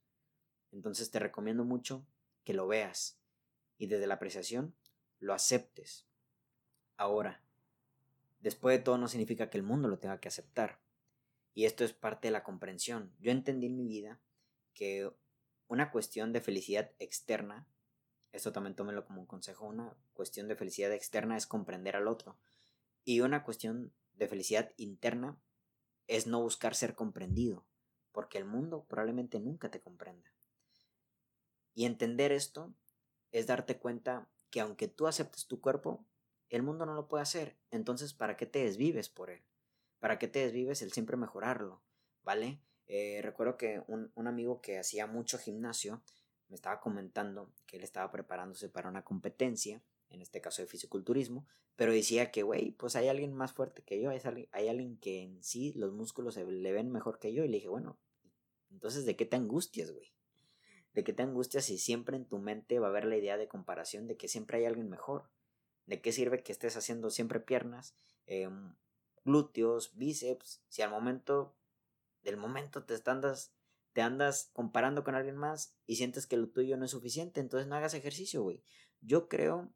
Entonces 0.70 1.10
te 1.10 1.18
recomiendo 1.18 1.64
mucho 1.64 2.06
que 2.44 2.54
lo 2.54 2.68
veas 2.68 3.18
y 3.78 3.86
desde 3.86 4.06
la 4.06 4.14
apreciación 4.14 4.76
lo 5.24 5.32
aceptes. 5.32 6.06
Ahora, 6.96 7.42
después 8.40 8.76
de 8.76 8.84
todo 8.84 8.98
no 8.98 9.08
significa 9.08 9.48
que 9.48 9.56
el 9.56 9.64
mundo 9.64 9.88
lo 9.88 9.98
tenga 9.98 10.20
que 10.20 10.28
aceptar. 10.28 10.80
Y 11.54 11.64
esto 11.64 11.84
es 11.84 11.92
parte 11.92 12.28
de 12.28 12.32
la 12.32 12.44
comprensión. 12.44 13.14
Yo 13.20 13.30
entendí 13.30 13.66
en 13.66 13.76
mi 13.76 13.86
vida 13.86 14.20
que 14.74 15.10
una 15.66 15.90
cuestión 15.90 16.32
de 16.32 16.42
felicidad 16.42 16.92
externa, 16.98 17.66
esto 18.32 18.52
también 18.52 18.76
tómelo 18.76 19.06
como 19.06 19.20
un 19.20 19.26
consejo, 19.26 19.66
una 19.66 19.96
cuestión 20.12 20.46
de 20.46 20.56
felicidad 20.56 20.92
externa 20.92 21.36
es 21.36 21.46
comprender 21.46 21.96
al 21.96 22.06
otro. 22.06 22.36
Y 23.04 23.20
una 23.20 23.44
cuestión 23.44 23.92
de 24.14 24.28
felicidad 24.28 24.72
interna 24.76 25.38
es 26.06 26.26
no 26.26 26.42
buscar 26.42 26.74
ser 26.74 26.94
comprendido, 26.94 27.64
porque 28.12 28.36
el 28.36 28.44
mundo 28.44 28.84
probablemente 28.84 29.40
nunca 29.40 29.70
te 29.70 29.80
comprenda. 29.80 30.34
Y 31.74 31.86
entender 31.86 32.30
esto 32.30 32.74
es 33.32 33.46
darte 33.46 33.78
cuenta 33.78 34.28
que 34.54 34.60
aunque 34.60 34.86
tú 34.86 35.08
aceptes 35.08 35.48
tu 35.48 35.60
cuerpo, 35.60 36.06
el 36.48 36.62
mundo 36.62 36.86
no 36.86 36.94
lo 36.94 37.08
puede 37.08 37.22
hacer. 37.22 37.56
Entonces, 37.72 38.14
¿para 38.14 38.36
qué 38.36 38.46
te 38.46 38.60
desvives 38.60 39.08
por 39.08 39.28
él? 39.28 39.42
¿Para 39.98 40.20
qué 40.20 40.28
te 40.28 40.38
desvives 40.38 40.80
el 40.80 40.92
siempre 40.92 41.16
mejorarlo? 41.16 41.82
¿Vale? 42.22 42.60
Eh, 42.86 43.18
recuerdo 43.20 43.56
que 43.56 43.82
un, 43.88 44.12
un 44.14 44.28
amigo 44.28 44.60
que 44.60 44.78
hacía 44.78 45.08
mucho 45.08 45.38
gimnasio 45.38 46.04
me 46.46 46.54
estaba 46.54 46.80
comentando 46.80 47.52
que 47.66 47.78
él 47.78 47.82
estaba 47.82 48.12
preparándose 48.12 48.68
para 48.68 48.88
una 48.88 49.02
competencia, 49.02 49.82
en 50.08 50.22
este 50.22 50.40
caso 50.40 50.62
de 50.62 50.68
fisiculturismo, 50.68 51.48
pero 51.74 51.92
decía 51.92 52.30
que, 52.30 52.44
güey, 52.44 52.70
pues 52.70 52.94
hay 52.94 53.08
alguien 53.08 53.34
más 53.34 53.52
fuerte 53.52 53.82
que 53.82 54.00
yo, 54.00 54.10
hay 54.10 54.20
alguien, 54.22 54.48
hay 54.52 54.68
alguien 54.68 54.98
que 54.98 55.20
en 55.22 55.42
sí 55.42 55.72
los 55.72 55.92
músculos 55.92 56.34
se 56.34 56.46
le 56.46 56.72
ven 56.72 56.92
mejor 56.92 57.18
que 57.18 57.32
yo, 57.32 57.42
y 57.42 57.48
le 57.48 57.56
dije, 57.56 57.68
bueno, 57.68 57.98
entonces, 58.70 59.04
¿de 59.04 59.16
qué 59.16 59.26
te 59.26 59.34
angustias, 59.34 59.90
güey? 59.90 60.14
¿De 60.94 61.04
qué 61.04 61.12
te 61.12 61.22
angustias 61.22 61.64
si 61.64 61.78
siempre 61.78 62.16
en 62.16 62.24
tu 62.24 62.38
mente 62.38 62.78
va 62.78 62.86
a 62.86 62.90
haber 62.90 63.04
la 63.04 63.16
idea 63.16 63.36
de 63.36 63.48
comparación 63.48 64.06
de 64.06 64.16
que 64.16 64.28
siempre 64.28 64.58
hay 64.58 64.64
alguien 64.64 64.88
mejor? 64.88 65.30
¿De 65.86 66.00
qué 66.00 66.12
sirve 66.12 66.42
que 66.42 66.52
estés 66.52 66.76
haciendo 66.76 67.10
siempre 67.10 67.40
piernas, 67.40 67.96
em, 68.26 68.76
glúteos, 69.24 69.96
bíceps, 69.96 70.62
si 70.68 70.82
al 70.82 70.90
momento 70.90 71.56
del 72.22 72.36
momento 72.36 72.84
te 72.84 72.98
andas, 73.10 73.52
te 73.92 74.00
andas 74.00 74.50
comparando 74.54 75.04
con 75.04 75.14
alguien 75.14 75.36
más 75.36 75.76
y 75.86 75.96
sientes 75.96 76.26
que 76.26 76.36
lo 76.36 76.48
tuyo 76.48 76.76
no 76.76 76.86
es 76.86 76.90
suficiente, 76.90 77.40
entonces 77.40 77.68
no 77.68 77.76
hagas 77.76 77.94
ejercicio, 77.94 78.42
güey. 78.42 78.62
Yo 79.00 79.28
creo 79.28 79.74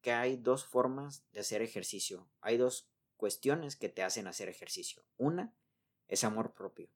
que 0.00 0.12
hay 0.12 0.36
dos 0.36 0.64
formas 0.64 1.24
de 1.32 1.40
hacer 1.40 1.62
ejercicio. 1.62 2.28
Hay 2.40 2.56
dos 2.56 2.88
cuestiones 3.16 3.76
que 3.76 3.88
te 3.88 4.02
hacen 4.02 4.26
hacer 4.26 4.48
ejercicio. 4.48 5.04
Una 5.16 5.54
es 6.08 6.24
amor 6.24 6.54
propio. 6.54 6.90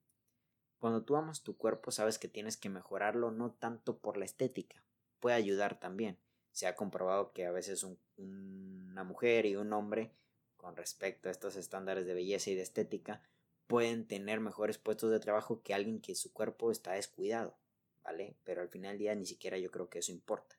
Cuando 0.78 1.02
tú 1.02 1.16
amas 1.16 1.42
tu 1.42 1.56
cuerpo, 1.56 1.90
sabes 1.90 2.18
que 2.18 2.28
tienes 2.28 2.56
que 2.56 2.68
mejorarlo 2.68 3.30
no 3.30 3.52
tanto 3.52 3.99
por 3.99 4.16
la 4.16 4.25
estética, 4.25 4.83
puede 5.21 5.37
ayudar 5.37 5.80
también. 5.80 6.18
Se 6.52 6.66
ha 6.66 6.76
comprobado 6.76 7.33
que 7.33 7.47
a 7.47 7.52
veces 7.52 7.87
una 8.16 9.04
mujer 9.04 9.47
y 9.47 9.56
un 9.56 9.73
hombre, 9.73 10.12
con 10.56 10.76
respecto 10.76 11.28
a 11.28 11.33
estos 11.33 11.56
estándares 11.56 12.06
de 12.06 12.14
belleza 12.14 12.50
y 12.50 12.54
de 12.54 12.62
estética, 12.62 13.23
pueden 13.66 14.06
tener 14.06 14.40
mejores 14.40 14.78
puestos 14.78 15.11
de 15.11 15.21
trabajo 15.21 15.62
que 15.62 15.75
alguien 15.75 16.00
que 16.00 16.14
su 16.14 16.33
cuerpo 16.33 16.71
está 16.71 16.92
descuidado, 16.92 17.56
¿vale? 18.02 18.37
Pero 18.45 18.62
al 18.62 18.68
final 18.68 18.92
del 18.92 18.99
día 18.99 19.14
ni 19.14 19.26
siquiera 19.26 19.59
yo 19.59 19.71
creo 19.71 19.88
que 19.88 19.99
eso 19.99 20.12
importa. 20.12 20.56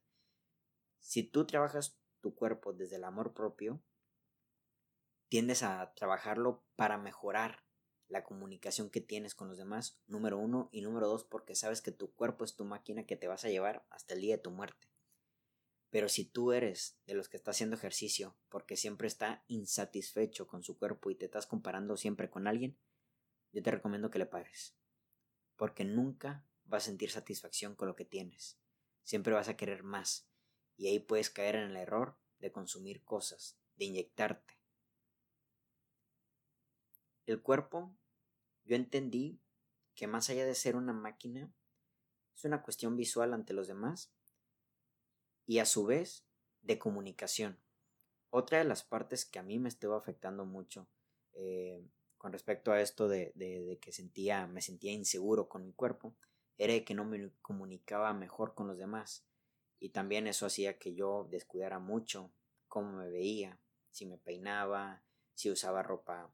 Si 1.00 1.24
tú 1.24 1.46
trabajas 1.46 1.98
tu 2.22 2.36
cuerpo 2.36 2.74
desde 2.74 2.98
el 2.98 3.06
amor 3.06 3.34
propio, 3.34 3.80
tiendes 5.30 5.64
a 5.64 5.94
trabajarlo 5.96 6.64
para 6.76 6.98
mejorar 6.98 7.64
la 8.08 8.24
comunicación 8.24 8.90
que 8.90 9.02
tienes 9.02 9.36
con 9.36 9.48
los 9.48 9.58
demás, 9.58 10.00
número 10.08 10.38
uno, 10.38 10.70
y 10.72 10.82
número 10.82 11.08
dos, 11.08 11.24
porque 11.24 11.56
sabes 11.56 11.82
que 11.82 11.92
tu 11.92 12.14
cuerpo 12.14 12.46
es 12.46 12.56
tu 12.56 12.66
máquina 12.66 13.06
que 13.06 13.18
te 13.18 13.28
vas 13.28 13.44
a 13.46 13.50
llevar 13.50 13.86
hasta 13.90 14.14
el 14.14 14.22
día 14.22 14.38
de 14.38 14.44
tu 14.44 14.52
muerte. 14.52 14.90
Pero 15.90 16.10
si 16.10 16.26
tú 16.26 16.52
eres 16.52 17.00
de 17.06 17.14
los 17.14 17.30
que 17.30 17.38
está 17.38 17.52
haciendo 17.52 17.76
ejercicio 17.76 18.38
porque 18.50 18.76
siempre 18.76 19.08
está 19.08 19.44
insatisfecho 19.48 20.48
con 20.48 20.64
su 20.64 20.78
cuerpo 20.78 21.10
y 21.10 21.16
te 21.16 21.26
estás 21.26 21.48
comparando 21.48 21.96
siempre 21.96 22.30
con 22.30 22.48
alguien, 22.48 22.78
yo 23.54 23.64
te 23.64 23.72
recomiendo 23.72 24.10
que 24.10 24.20
le 24.20 24.26
pares. 24.26 24.76
Porque 25.56 25.86
nunca 25.86 26.46
vas 26.66 26.84
a 26.84 26.86
sentir 26.88 27.10
satisfacción 27.10 27.76
con 27.76 27.88
lo 27.88 27.96
que 27.96 28.06
tienes. 28.06 28.60
Siempre 29.04 29.34
vas 29.34 29.48
a 29.48 29.56
querer 29.56 29.84
más. 29.84 30.30
Y 30.76 30.88
ahí 30.88 31.00
puedes 31.00 31.30
caer 31.30 31.56
en 31.56 31.72
el 31.72 31.78
error 31.78 32.18
de 32.40 32.52
consumir 32.52 33.04
cosas, 33.04 33.58
de 33.78 33.86
inyectarte, 33.86 34.57
el 37.28 37.42
cuerpo, 37.42 37.94
yo 38.64 38.76
entendí 38.76 39.40
que 39.96 40.08
más 40.08 40.30
allá 40.30 40.46
de 40.46 40.56
ser 40.56 40.76
una 40.76 40.94
máquina, 40.94 41.54
es 42.36 42.46
una 42.46 42.64
cuestión 42.64 42.96
visual 42.96 43.34
ante 43.34 43.54
los 43.54 43.68
demás 43.68 44.14
y 45.46 45.60
a 45.60 45.66
su 45.66 45.86
vez 45.86 46.26
de 46.62 46.80
comunicación. 46.80 47.60
Otra 48.30 48.60
de 48.60 48.64
las 48.64 48.84
partes 48.84 49.26
que 49.26 49.40
a 49.40 49.44
mí 49.44 49.60
me 49.60 49.70
estuvo 49.70 49.96
afectando 49.96 50.46
mucho 50.46 50.88
eh, 51.34 51.86
con 52.18 52.32
respecto 52.32 52.72
a 52.72 52.82
esto 52.82 53.08
de, 53.08 53.32
de, 53.36 53.78
que 53.82 53.92
sentía, 53.92 54.48
me 54.48 54.62
sentía 54.62 54.92
inseguro 54.92 55.50
con 55.50 55.66
mi 55.66 55.74
cuerpo, 55.74 56.16
era 56.58 56.74
que 56.84 56.94
no 56.94 57.06
me 57.06 57.32
comunicaba 57.42 58.14
mejor 58.14 58.54
con 58.56 58.68
los 58.68 58.78
demás. 58.78 59.26
Y 59.80 59.90
también 59.90 60.28
eso 60.28 60.46
hacía 60.46 60.80
que 60.80 60.96
yo 60.96 61.28
descuidara 61.30 61.80
mucho 61.80 62.32
cómo 62.68 62.94
me 62.94 63.10
veía, 63.10 63.60
si 63.92 64.06
me 64.06 64.18
peinaba, 64.18 65.04
si 65.36 65.52
usaba 65.52 65.84
ropa 65.84 66.34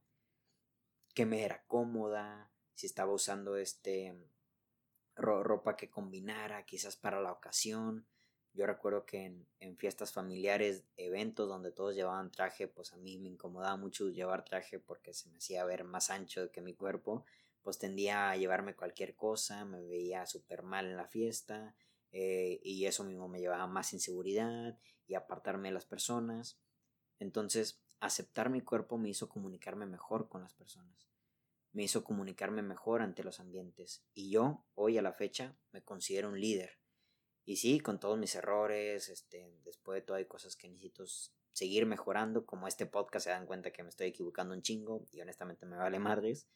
que 1.13 1.25
me 1.25 1.43
era 1.43 1.63
cómoda, 1.67 2.51
si 2.73 2.87
estaba 2.87 3.11
usando 3.13 3.55
este 3.55 4.17
ropa 5.15 5.75
que 5.75 5.89
combinara 5.89 6.65
quizás 6.65 6.95
para 6.95 7.21
la 7.21 7.31
ocasión. 7.31 8.07
Yo 8.53 8.67
recuerdo 8.67 9.05
que 9.05 9.25
en, 9.25 9.47
en, 9.59 9.77
fiestas 9.77 10.11
familiares, 10.11 10.85
eventos 10.95 11.49
donde 11.49 11.71
todos 11.71 11.95
llevaban 11.95 12.31
traje, 12.31 12.67
pues 12.67 12.93
a 12.93 12.97
mí 12.97 13.17
me 13.17 13.29
incomodaba 13.29 13.77
mucho 13.77 14.09
llevar 14.09 14.45
traje 14.45 14.79
porque 14.79 15.13
se 15.13 15.29
me 15.29 15.37
hacía 15.37 15.65
ver 15.65 15.83
más 15.83 16.09
ancho 16.09 16.51
que 16.51 16.61
mi 16.61 16.75
cuerpo, 16.75 17.25
pues 17.63 17.79
tendía 17.79 18.29
a 18.29 18.37
llevarme 18.37 18.75
cualquier 18.75 19.15
cosa, 19.15 19.65
me 19.65 19.81
veía 19.81 20.25
súper 20.27 20.63
mal 20.63 20.85
en 20.85 20.97
la 20.97 21.07
fiesta 21.07 21.75
eh, 22.11 22.59
y 22.63 22.85
eso 22.85 23.03
mismo 23.03 23.27
me 23.27 23.39
llevaba 23.39 23.65
más 23.65 23.93
inseguridad 23.93 24.77
y 25.07 25.15
apartarme 25.15 25.69
de 25.69 25.73
las 25.73 25.85
personas. 25.85 26.59
Entonces, 27.19 27.82
aceptar 28.05 28.49
mi 28.49 28.61
cuerpo 28.61 28.97
me 28.97 29.09
hizo 29.09 29.29
comunicarme 29.29 29.85
mejor 29.85 30.27
con 30.27 30.41
las 30.41 30.53
personas, 30.53 31.07
me 31.71 31.83
hizo 31.83 32.03
comunicarme 32.03 32.61
mejor 32.61 33.01
ante 33.01 33.23
los 33.23 33.39
ambientes 33.39 34.03
y 34.13 34.29
yo, 34.29 34.65
hoy 34.75 34.97
a 34.97 35.01
la 35.01 35.13
fecha, 35.13 35.57
me 35.71 35.83
considero 35.83 36.29
un 36.29 36.39
líder. 36.39 36.79
Y 37.45 37.57
sí, 37.57 37.79
con 37.79 37.99
todos 37.99 38.17
mis 38.17 38.35
errores, 38.35 39.09
este, 39.09 39.59
después 39.63 39.97
de 39.97 40.01
todo 40.01 40.17
hay 40.17 40.25
cosas 40.25 40.55
que 40.55 40.69
necesito 40.69 41.05
seguir 41.51 41.85
mejorando, 41.85 42.45
como 42.45 42.67
este 42.67 42.85
podcast 42.85 43.25
se 43.25 43.29
dan 43.29 43.45
cuenta 43.45 43.71
que 43.71 43.83
me 43.83 43.89
estoy 43.89 44.07
equivocando 44.07 44.53
un 44.53 44.61
chingo 44.61 45.05
y 45.11 45.21
honestamente 45.21 45.65
me 45.65 45.77
vale 45.77 45.99
madres. 45.99 46.47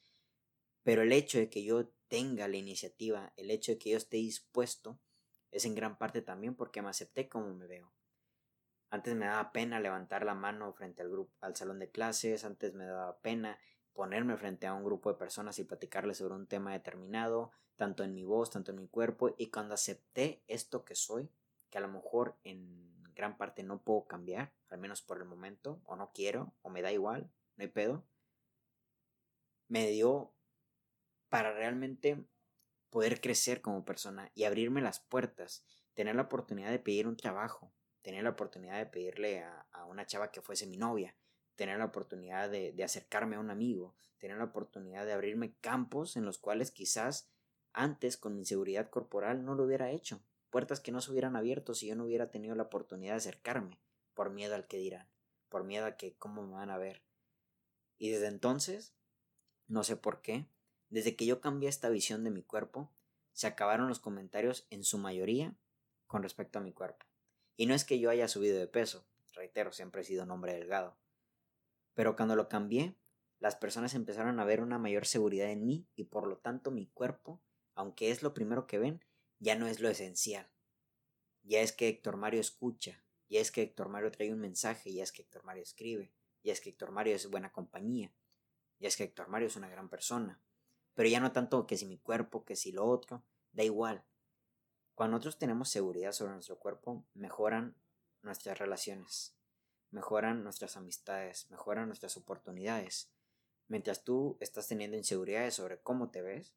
Pero 0.84 1.02
el 1.02 1.12
hecho 1.12 1.38
de 1.40 1.50
que 1.50 1.64
yo 1.64 1.90
tenga 2.08 2.48
la 2.48 2.58
iniciativa, 2.58 3.34
el 3.36 3.52
hecho 3.52 3.74
de 3.74 3.78
que 3.78 3.92
yo 3.92 3.98
esté 3.98 4.18
dispuesto, 4.18 5.00
es 5.52 5.66
en 5.66 5.76
gran 5.76 5.98
parte 5.98 6.22
también 6.22 6.56
porque 6.56 6.82
me 6.82 6.90
acepté 6.90 7.28
como 7.28 7.54
me 7.54 7.68
veo. 7.68 7.97
Antes 8.90 9.16
me 9.16 9.26
daba 9.26 9.52
pena 9.52 9.80
levantar 9.80 10.26
la 10.26 10.34
mano 10.34 10.72
frente 10.74 11.02
al 11.02 11.10
grupo, 11.10 11.34
al 11.42 11.56
salón 11.56 11.80
de 11.80 11.92
clases, 11.92 12.46
antes 12.46 12.74
me 12.74 12.86
daba 12.86 13.20
pena 13.20 13.60
ponerme 13.94 14.38
frente 14.38 14.68
a 14.68 14.74
un 14.74 14.84
grupo 14.84 15.12
de 15.12 15.18
personas 15.18 15.60
y 15.60 15.64
platicarles 15.64 16.20
sobre 16.20 16.36
un 16.36 16.48
tema 16.48 16.72
determinado, 16.72 17.52
tanto 17.76 18.04
en 18.04 18.14
mi 18.14 18.24
voz, 18.24 18.52
tanto 18.52 18.72
en 18.72 18.78
mi 18.78 18.88
cuerpo, 18.88 19.34
y 19.38 19.50
cuando 19.50 19.74
acepté 19.74 20.44
esto 20.48 20.86
que 20.86 20.96
soy, 20.96 21.30
que 21.70 21.80
a 21.80 21.82
lo 21.82 21.90
mejor 21.90 22.38
en 22.44 23.12
gran 23.14 23.38
parte 23.38 23.64
no 23.64 23.82
puedo 23.82 24.06
cambiar, 24.06 24.54
al 24.70 24.78
menos 24.78 25.02
por 25.02 25.18
el 25.18 25.26
momento, 25.26 25.82
o 25.86 25.96
no 25.96 26.12
quiero, 26.14 26.54
o 26.62 26.70
me 26.70 26.82
da 26.82 26.92
igual, 26.92 27.32
no 27.56 27.64
hay 27.64 27.70
pedo, 27.70 28.06
me 29.68 29.88
dio 29.88 30.32
para 31.30 31.52
realmente 31.54 32.24
poder 32.90 33.20
crecer 33.20 33.62
como 33.62 33.84
persona 33.84 34.32
y 34.34 34.46
abrirme 34.46 34.82
las 34.82 35.00
puertas, 35.00 35.66
tener 35.94 36.16
la 36.16 36.24
oportunidad 36.24 36.70
de 36.70 36.80
pedir 36.80 37.08
un 37.08 37.18
trabajo, 37.18 37.74
tener 38.08 38.24
la 38.24 38.30
oportunidad 38.30 38.78
de 38.78 38.86
pedirle 38.86 39.44
a, 39.44 39.84
una 39.90 40.06
chava 40.06 40.32
que 40.32 40.42
fuese 40.42 40.66
mi 40.66 40.78
novia, 40.78 41.14
tener 41.58 41.78
la 41.78 41.84
oportunidad 41.84 42.50
de, 42.50 42.72
de, 42.72 42.84
acercarme 42.86 43.36
a 43.36 43.40
un 43.42 43.50
amigo, 43.50 43.98
tener 44.18 44.38
la 44.38 44.46
oportunidad 44.46 45.06
de 45.06 45.12
abrirme 45.12 45.58
campos 45.60 46.16
en 46.16 46.24
los 46.24 46.38
cuales 46.38 46.72
quizás 46.72 47.30
antes 47.74 48.16
con 48.16 48.34
mi 48.34 48.44
inseguridad 48.44 48.90
corporal 48.90 49.44
no 49.44 49.56
lo 49.56 49.66
hubiera 49.66 49.92
hecho, 49.92 50.22
puertas 50.50 50.80
que 50.80 50.94
no 50.94 51.02
se 51.02 51.12
hubieran 51.12 51.36
abierto 51.36 51.74
si 51.74 51.88
yo 51.88 51.98
no 51.98 52.06
hubiera 52.06 52.32
tenido 52.32 52.56
la 52.56 52.64
oportunidad 52.64 53.12
de 53.12 53.18
acercarme, 53.18 53.78
por 54.14 54.30
miedo 54.30 54.56
al 54.56 54.68
que 54.68 54.78
dirán, 54.78 55.10
por 55.50 55.66
miedo 55.66 55.86
a 55.86 55.98
que 55.98 56.16
cómo 56.16 56.44
me 56.44 56.54
van 56.54 56.70
a 56.70 56.78
ver. 56.78 57.04
Y 57.98 58.10
desde 58.12 58.28
entonces, 58.28 58.94
no 59.68 59.84
sé 59.84 59.98
por 59.98 60.22
qué, 60.22 60.46
desde 60.88 61.18
que 61.18 61.26
yo 61.26 61.42
cambié 61.42 61.68
esta 61.68 61.90
visión 61.90 62.24
de 62.24 62.32
mi 62.32 62.42
cuerpo, 62.42 62.90
se 63.34 63.48
acabaron 63.48 63.90
los 63.90 64.00
comentarios 64.00 64.66
en 64.70 64.86
su 64.86 64.98
mayoría 64.98 65.58
con 66.06 66.24
respecto 66.24 66.58
a 66.58 66.62
mi 66.62 66.72
cuerpo. 66.72 67.07
Y 67.58 67.66
no 67.66 67.74
es 67.74 67.84
que 67.84 68.00
yo 68.00 68.10
haya 68.10 68.28
subido 68.28 68.58
de 68.58 68.68
peso, 68.68 69.06
reitero, 69.34 69.72
siempre 69.72 70.02
he 70.02 70.06
sido 70.06 70.24
un 70.24 70.32
hombre 70.32 70.54
delgado. 70.54 70.98
Pero 71.94 72.16
cuando 72.16 72.36
lo 72.36 72.48
cambié, 72.48 72.96
las 73.40 73.56
personas 73.56 73.94
empezaron 73.94 74.40
a 74.40 74.46
ver 74.46 74.62
una 74.62 74.80
mayor 74.80 75.06
seguridad 75.06 75.50
en 75.50 75.66
mí 75.66 75.88
y 75.96 76.06
por 76.06 76.28
lo 76.28 76.38
tanto 76.38 76.72
mi 76.72 76.88
cuerpo, 76.88 77.42
aunque 77.76 78.12
es 78.12 78.24
lo 78.24 78.34
primero 78.34 78.68
que 78.68 78.80
ven, 78.80 79.04
ya 79.40 79.56
no 79.56 79.68
es 79.68 79.80
lo 79.80 79.90
esencial. 79.90 80.50
Ya 81.44 81.62
es 81.62 81.72
que 81.72 81.88
Héctor 81.88 82.18
Mario 82.18 82.42
escucha, 82.42 83.04
ya 83.30 83.40
es 83.40 83.52
que 83.52 83.62
Héctor 83.62 83.90
Mario 83.90 84.12
trae 84.12 84.34
un 84.34 84.40
mensaje, 84.40 84.94
ya 84.94 85.04
es 85.04 85.12
que 85.12 85.22
Héctor 85.22 85.44
Mario 85.44 85.64
escribe, 85.64 86.14
ya 86.44 86.54
es 86.54 86.62
que 86.62 86.70
Héctor 86.70 86.92
Mario 86.92 87.16
es 87.16 87.30
buena 87.30 87.52
compañía, 87.52 88.14
ya 88.80 88.88
es 88.88 88.98
que 88.98 89.04
Héctor 89.04 89.30
Mario 89.30 89.48
es 89.48 89.56
una 89.56 89.70
gran 89.70 89.90
persona. 89.90 90.42
Pero 90.94 91.10
ya 91.10 91.20
no 91.20 91.32
tanto 91.32 91.68
que 91.68 91.78
si 91.78 91.86
mi 91.86 92.00
cuerpo, 92.00 92.44
que 92.44 92.56
si 92.56 92.72
lo 92.72 92.86
otro, 92.86 93.24
da 93.52 93.64
igual. 93.64 94.04
Cuando 94.98 95.16
nosotros 95.18 95.38
tenemos 95.38 95.70
seguridad 95.70 96.12
sobre 96.12 96.34
nuestro 96.34 96.58
cuerpo, 96.58 97.06
mejoran 97.14 97.76
nuestras 98.24 98.58
relaciones, 98.58 99.36
mejoran 99.92 100.44
nuestras 100.44 100.76
amistades, 100.76 101.52
mejoran 101.52 101.86
nuestras 101.86 102.18
oportunidades. 102.18 103.12
Mientras 103.68 104.04
tú 104.04 104.38
estás 104.40 104.68
teniendo 104.68 104.98
inseguridades 104.98 105.54
sobre 105.54 105.78
cómo 105.78 106.10
te 106.10 106.24
ves, 106.24 106.56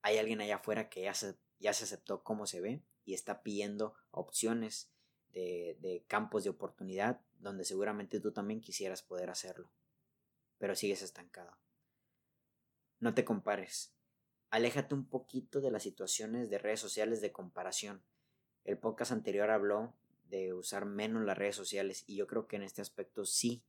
hay 0.00 0.16
alguien 0.16 0.40
allá 0.40 0.56
afuera 0.56 0.88
que 0.88 1.02
ya 1.02 1.12
se, 1.12 1.36
ya 1.58 1.74
se 1.74 1.84
aceptó 1.84 2.22
cómo 2.22 2.46
se 2.46 2.62
ve 2.62 2.82
y 3.04 3.12
está 3.12 3.42
pidiendo 3.42 3.94
opciones 4.10 4.90
de, 5.34 5.76
de 5.82 6.02
campos 6.08 6.44
de 6.44 6.50
oportunidad 6.50 7.20
donde 7.40 7.66
seguramente 7.66 8.20
tú 8.20 8.32
también 8.32 8.62
quisieras 8.62 9.02
poder 9.02 9.28
hacerlo, 9.28 9.70
pero 10.56 10.74
sigues 10.74 11.02
estancado. 11.02 11.58
No 13.00 13.12
te 13.12 13.26
compares, 13.26 13.92
aléjate 14.50 14.94
un 14.94 15.06
poquito 15.06 15.60
de 15.60 15.70
las 15.70 15.82
situaciones 15.82 16.50
de 16.50 16.58
redes 16.58 16.80
sociales 16.80 17.20
de 17.20 17.32
comparación. 17.32 18.02
El 18.64 18.78
podcast 18.78 19.12
anterior 19.12 19.50
habló 19.50 19.94
de 20.24 20.52
usar 20.52 20.84
menos 20.84 21.24
las 21.24 21.38
redes 21.38 21.56
sociales 21.56 22.04
y 22.06 22.16
yo 22.16 22.26
creo 22.26 22.46
que 22.46 22.56
en 22.56 22.62
este 22.62 22.82
aspecto 22.82 23.24
sí 23.24 23.64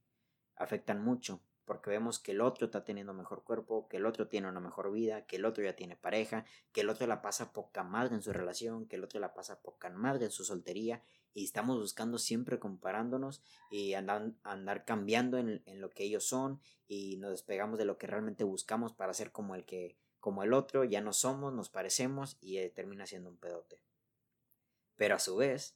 afectan 0.55 1.03
mucho 1.03 1.41
porque 1.65 1.89
vemos 1.89 2.19
que 2.19 2.31
el 2.31 2.41
otro 2.41 2.65
está 2.65 2.83
teniendo 2.83 3.13
mejor 3.13 3.43
cuerpo, 3.43 3.87
que 3.87 3.97
el 3.97 4.05
otro 4.05 4.27
tiene 4.27 4.49
una 4.49 4.59
mejor 4.59 4.91
vida, 4.91 5.25
que 5.25 5.37
el 5.37 5.45
otro 5.45 5.63
ya 5.63 5.75
tiene 5.75 5.95
pareja, 5.95 6.43
que 6.73 6.81
el 6.81 6.89
otro 6.89 7.07
la 7.07 7.21
pasa 7.21 7.53
poca 7.53 7.83
madre 7.83 8.15
en 8.15 8.21
su 8.21 8.33
relación, 8.33 8.87
que 8.87 8.97
el 8.97 9.03
otro 9.03 9.19
la 9.19 9.33
pasa 9.33 9.61
poca 9.61 9.89
madre 9.89 10.25
en 10.25 10.31
su 10.31 10.43
soltería 10.43 11.01
y 11.33 11.45
estamos 11.45 11.77
buscando 11.77 12.17
siempre 12.17 12.59
comparándonos 12.59 13.41
y 13.69 13.93
andar, 13.93 14.83
cambiando 14.85 15.37
en, 15.37 15.61
lo 15.79 15.89
que 15.91 16.03
ellos 16.03 16.25
son 16.25 16.59
y 16.87 17.17
nos 17.17 17.31
despegamos 17.31 17.77
de 17.77 17.85
lo 17.85 17.97
que 17.97 18.07
realmente 18.07 18.43
buscamos 18.43 18.93
para 18.93 19.13
ser 19.13 19.31
como 19.31 19.55
el 19.55 19.63
que 19.63 19.97
como 20.21 20.43
el 20.43 20.53
otro, 20.53 20.85
ya 20.85 21.01
no 21.01 21.11
somos, 21.11 21.51
nos 21.51 21.69
parecemos 21.69 22.37
y 22.39 22.59
eh, 22.59 22.69
termina 22.69 23.05
siendo 23.05 23.29
un 23.29 23.37
pedote. 23.37 23.81
Pero 24.95 25.15
a 25.15 25.19
su 25.19 25.35
vez, 25.35 25.75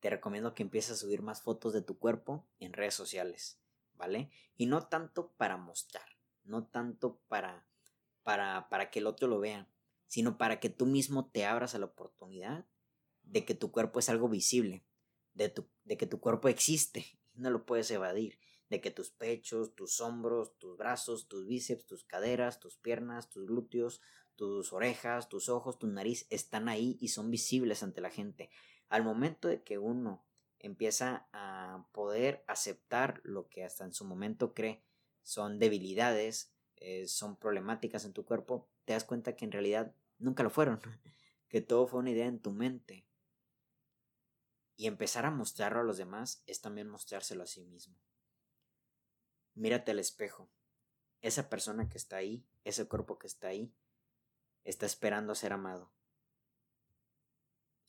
te 0.00 0.10
recomiendo 0.10 0.54
que 0.54 0.64
empieces 0.64 0.92
a 0.92 0.96
subir 0.96 1.22
más 1.22 1.40
fotos 1.40 1.72
de 1.72 1.82
tu 1.82 1.98
cuerpo 1.98 2.46
en 2.58 2.72
redes 2.72 2.94
sociales, 2.94 3.58
¿vale? 3.94 4.30
Y 4.56 4.66
no 4.66 4.88
tanto 4.88 5.32
para 5.36 5.56
mostrar, 5.56 6.06
no 6.44 6.66
tanto 6.66 7.20
para, 7.28 7.66
para, 8.22 8.68
para 8.68 8.90
que 8.90 8.98
el 8.98 9.06
otro 9.06 9.28
lo 9.28 9.38
vea, 9.38 9.70
sino 10.08 10.36
para 10.36 10.60
que 10.60 10.68
tú 10.68 10.84
mismo 10.84 11.30
te 11.30 11.46
abras 11.46 11.74
a 11.74 11.78
la 11.78 11.86
oportunidad 11.86 12.66
de 13.22 13.44
que 13.44 13.54
tu 13.54 13.70
cuerpo 13.70 14.00
es 14.00 14.08
algo 14.08 14.28
visible, 14.28 14.84
de, 15.34 15.48
tu, 15.48 15.68
de 15.84 15.96
que 15.96 16.06
tu 16.06 16.20
cuerpo 16.20 16.48
existe 16.48 17.06
y 17.34 17.40
no 17.40 17.50
lo 17.50 17.64
puedes 17.64 17.90
evadir 17.90 18.38
de 18.68 18.80
que 18.80 18.90
tus 18.90 19.10
pechos, 19.10 19.74
tus 19.74 20.00
hombros, 20.00 20.58
tus 20.58 20.76
brazos, 20.76 21.28
tus 21.28 21.46
bíceps, 21.46 21.86
tus 21.86 22.04
caderas, 22.04 22.58
tus 22.60 22.76
piernas, 22.76 23.30
tus 23.30 23.46
glúteos, 23.46 24.00
tus 24.34 24.72
orejas, 24.72 25.28
tus 25.28 25.48
ojos, 25.48 25.78
tu 25.78 25.86
nariz 25.86 26.26
están 26.30 26.68
ahí 26.68 26.98
y 27.00 27.08
son 27.08 27.30
visibles 27.30 27.82
ante 27.82 28.00
la 28.00 28.10
gente. 28.10 28.50
Al 28.88 29.02
momento 29.02 29.48
de 29.48 29.62
que 29.62 29.78
uno 29.78 30.24
empieza 30.58 31.28
a 31.32 31.86
poder 31.92 32.44
aceptar 32.46 33.20
lo 33.24 33.48
que 33.48 33.64
hasta 33.64 33.84
en 33.84 33.92
su 33.92 34.04
momento 34.04 34.54
cree 34.54 34.82
son 35.22 35.58
debilidades, 35.58 36.52
eh, 36.76 37.06
son 37.08 37.36
problemáticas 37.36 38.04
en 38.04 38.12
tu 38.12 38.24
cuerpo, 38.24 38.68
te 38.84 38.92
das 38.92 39.04
cuenta 39.04 39.34
que 39.34 39.44
en 39.44 39.52
realidad 39.52 39.94
nunca 40.18 40.42
lo 40.42 40.50
fueron, 40.50 40.80
que 41.48 41.60
todo 41.60 41.86
fue 41.86 42.00
una 42.00 42.10
idea 42.10 42.26
en 42.26 42.40
tu 42.40 42.52
mente. 42.52 43.04
Y 44.76 44.86
empezar 44.86 45.24
a 45.24 45.30
mostrarlo 45.30 45.80
a 45.80 45.84
los 45.84 45.96
demás 45.96 46.42
es 46.46 46.60
también 46.60 46.88
mostrárselo 46.88 47.42
a 47.42 47.46
sí 47.46 47.64
mismo. 47.64 47.96
Mírate 49.56 49.92
al 49.92 49.98
espejo. 49.98 50.50
Esa 51.22 51.48
persona 51.48 51.88
que 51.88 51.96
está 51.96 52.16
ahí, 52.16 52.46
ese 52.64 52.86
cuerpo 52.86 53.18
que 53.18 53.26
está 53.26 53.48
ahí, 53.48 53.74
está 54.64 54.84
esperando 54.84 55.32
a 55.32 55.34
ser 55.34 55.54
amado. 55.54 55.90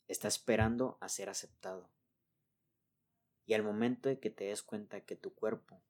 Está 0.08 0.28
esperando 0.28 0.96
a 1.02 1.10
ser 1.10 1.28
aceptado. 1.28 1.90
Y 3.44 3.52
al 3.52 3.62
momento 3.62 4.08
de 4.08 4.18
que 4.18 4.30
te 4.30 4.44
des 4.44 4.62
cuenta 4.62 5.02
que 5.02 5.14
tu 5.14 5.34
cuerpo 5.34 5.82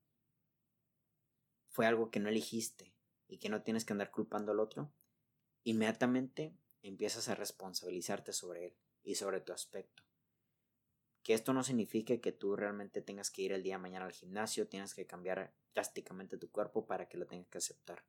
fue 1.69 1.87
algo 1.87 2.11
que 2.11 2.19
no 2.19 2.29
elegiste 2.29 2.93
y 3.29 3.39
que 3.39 3.49
no 3.49 3.63
tienes 3.63 3.85
que 3.85 3.93
andar 3.93 4.11
culpando 4.11 4.51
al 4.51 4.59
otro, 4.59 4.93
inmediatamente 5.63 6.57
empiezas 6.83 7.29
a 7.29 7.37
responsabilizarte 7.37 8.33
sobre 8.33 8.67
él 8.67 8.77
y 9.05 9.15
sobre 9.15 9.41
tu 9.41 9.53
aspecto. 9.53 10.08
Que 11.29 11.35
esto 11.35 11.53
no 11.53 11.63
signifique 11.63 12.23
que 12.23 12.33
tú 12.33 12.57
realmente 12.57 13.03
tengas 13.03 13.31
que 13.31 13.43
ir 13.43 13.53
el 13.53 13.63
día 13.63 13.75
de 13.75 13.83
mañana 13.83 14.07
al 14.07 14.13
gimnasio, 14.13 14.67
tienes 14.67 14.95
que 14.95 15.07
cambiar 15.07 15.53
drásticamente 15.75 16.39
tu 16.39 16.51
cuerpo 16.51 16.87
para 16.87 17.07
que 17.07 17.19
lo 17.19 17.27
tengas 17.27 17.49
que 17.49 17.59
aceptar. 17.59 18.03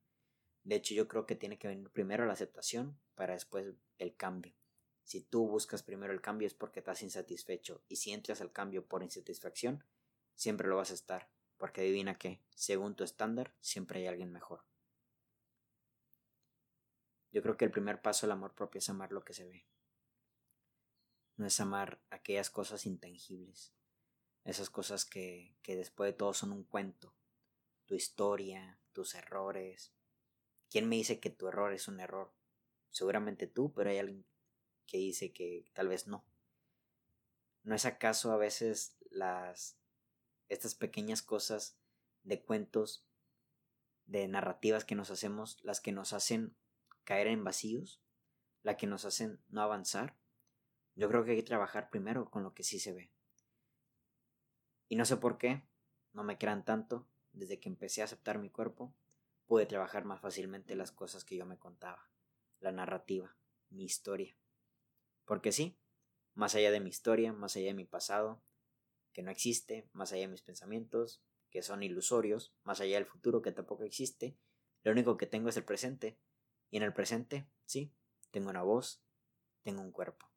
De 0.64 0.76
hecho, 0.76 0.94
yo 0.94 1.10
creo 1.10 1.26
que 1.26 1.36
tiene 1.36 1.60
que 1.60 1.68
venir 1.68 1.90
primero 1.90 2.26
la 2.26 2.32
aceptación 2.32 2.98
para 3.16 3.34
después 3.34 3.74
el 3.98 4.16
cambio. 4.16 4.56
Si 5.04 5.22
tú 5.22 5.50
buscas 5.50 5.84
primero 5.84 6.14
el 6.14 6.22
cambio 6.22 6.48
es 6.48 6.54
porque 6.54 6.80
estás 6.80 7.02
insatisfecho 7.02 7.84
y 7.90 7.98
si 7.98 8.14
entras 8.14 8.40
al 8.40 8.54
cambio 8.54 8.86
por 8.86 9.04
insatisfacción, 9.04 9.84
siempre 10.34 10.70
lo 10.70 10.78
vas 10.78 10.92
a 10.92 10.94
estar, 10.94 11.30
porque 11.58 11.82
adivina 11.82 12.18
que, 12.18 12.42
según 12.56 12.96
tu 12.96 13.04
estándar, 13.04 13.54
siempre 13.60 14.00
hay 14.00 14.08
alguien 14.08 14.32
mejor. 14.32 14.64
Yo 17.34 17.42
creo 17.42 17.58
que 17.58 17.66
el 17.66 17.72
primer 17.72 18.02
paso 18.02 18.28
al 18.28 18.32
amor 18.32 18.56
propio 18.56 18.80
es 18.80 18.88
amar 18.88 19.12
lo 19.12 19.26
que 19.26 19.34
se 19.34 19.44
ve 19.44 19.66
no 21.40 21.48
es 21.48 21.58
amar 21.62 22.02
aquellas 22.10 22.50
cosas 22.50 22.86
intangibles, 22.86 23.74
esas 24.44 24.70
cosas 24.70 25.06
que, 25.06 25.56
que 25.62 25.78
después 25.78 26.12
de 26.12 26.18
todo 26.18 26.34
son 26.34 26.52
un 26.52 26.66
cuento, 26.66 27.16
tu 27.86 27.96
historia, 27.96 28.78
tus 28.92 29.16
errores. 29.16 29.94
¿Quién 30.70 30.90
me 30.90 30.98
dice 30.98 31.22
que 31.22 31.30
tu 31.30 31.48
error 31.48 31.72
es 31.72 31.88
un 31.88 32.02
error? 32.02 32.36
Seguramente 32.90 33.48
tú, 33.48 33.74
pero 33.74 33.90
hay 33.90 34.00
alguien 34.00 34.26
que 34.86 34.98
dice 34.98 35.32
que 35.32 35.72
tal 35.74 35.88
vez 35.88 36.08
no. 36.08 36.26
¿No 37.64 37.74
es 37.74 37.86
acaso 37.86 38.34
a 38.34 38.38
veces 38.38 38.98
las 39.10 39.80
estas 40.50 40.76
pequeñas 40.76 41.22
cosas 41.22 41.80
de 42.24 42.44
cuentos, 42.44 43.08
de 44.08 44.28
narrativas 44.28 44.84
que 44.84 44.96
nos 44.96 45.10
hacemos, 45.10 45.64
las 45.64 45.80
que 45.80 45.94
nos 45.94 46.12
hacen 46.12 46.58
caer 47.06 47.28
en 47.28 47.46
vacíos, 47.46 48.02
las 48.62 48.76
que 48.76 48.88
nos 48.88 49.06
hacen 49.06 49.42
no 49.48 49.62
avanzar? 49.62 50.19
Yo 51.00 51.08
creo 51.08 51.24
que 51.24 51.32
hay 51.32 51.38
que 51.38 51.44
trabajar 51.44 51.90
primero 51.90 52.30
con 52.30 52.44
lo 52.44 52.54
que 52.54 52.66
sí 52.66 52.78
se 52.78 52.92
ve. 52.92 53.10
Y 54.90 54.98
no 54.98 55.06
sé 55.06 55.16
por 55.16 55.38
qué, 55.38 55.64
no 56.12 56.26
me 56.26 56.38
crean 56.38 56.66
tanto, 56.66 57.08
desde 57.32 57.58
que 57.58 57.70
empecé 57.70 58.02
a 58.02 58.04
aceptar 58.04 58.38
mi 58.38 58.50
cuerpo, 58.50 58.94
pude 59.46 59.66
trabajar 59.66 60.04
más 60.04 60.20
fácilmente 60.20 60.76
las 60.76 60.92
cosas 60.92 61.24
que 61.24 61.38
yo 61.38 61.46
me 61.46 61.58
contaba, 61.58 62.10
la 62.60 62.74
narrativa, 62.74 63.38
mi 63.70 63.86
historia. 63.86 64.36
Porque 65.24 65.54
sí, 65.54 65.80
más 66.34 66.56
allá 66.56 66.70
de 66.70 66.82
mi 66.82 66.90
historia, 66.90 67.32
más 67.32 67.56
allá 67.56 67.68
de 67.68 67.76
mi 67.76 67.86
pasado, 67.86 68.44
que 69.14 69.24
no 69.24 69.32
existe, 69.32 69.90
más 69.94 70.12
allá 70.12 70.24
de 70.24 70.34
mis 70.34 70.42
pensamientos, 70.42 71.24
que 71.50 71.64
son 71.64 71.82
ilusorios, 71.82 72.54
más 72.66 72.82
allá 72.82 72.96
del 72.96 73.06
futuro 73.06 73.42
que 73.42 73.54
tampoco 73.54 73.86
existe, 73.86 74.38
lo 74.84 74.92
único 74.92 75.16
que 75.16 75.28
tengo 75.28 75.48
es 75.48 75.56
el 75.56 75.64
presente. 75.64 76.20
Y 76.70 76.76
en 76.76 76.84
el 76.84 76.94
presente, 76.94 77.50
sí, 77.64 77.94
tengo 78.32 78.50
una 78.50 78.64
voz, 78.64 79.02
tengo 79.64 79.82
un 79.82 79.94
cuerpo 79.94 80.29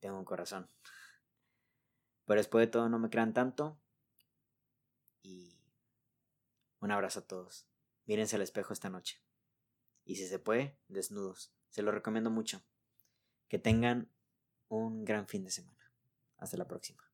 tengo 0.00 0.18
un 0.18 0.24
corazón. 0.24 0.70
Pero 2.26 2.40
después 2.40 2.66
de 2.66 2.70
todo 2.70 2.88
no 2.88 2.98
me 2.98 3.10
crean 3.10 3.32
tanto. 3.32 3.80
Y 5.22 5.58
un 6.80 6.90
abrazo 6.90 7.20
a 7.20 7.26
todos. 7.26 7.66
Mírense 8.06 8.36
al 8.36 8.42
espejo 8.42 8.72
esta 8.72 8.90
noche. 8.90 9.22
Y 10.04 10.16
si 10.16 10.26
se 10.26 10.38
puede, 10.38 10.78
desnudos. 10.88 11.52
Se 11.70 11.82
lo 11.82 11.90
recomiendo 11.90 12.30
mucho. 12.30 12.62
Que 13.48 13.58
tengan 13.58 14.10
un 14.68 15.04
gran 15.04 15.26
fin 15.26 15.44
de 15.44 15.50
semana. 15.50 15.92
Hasta 16.36 16.56
la 16.56 16.68
próxima. 16.68 17.07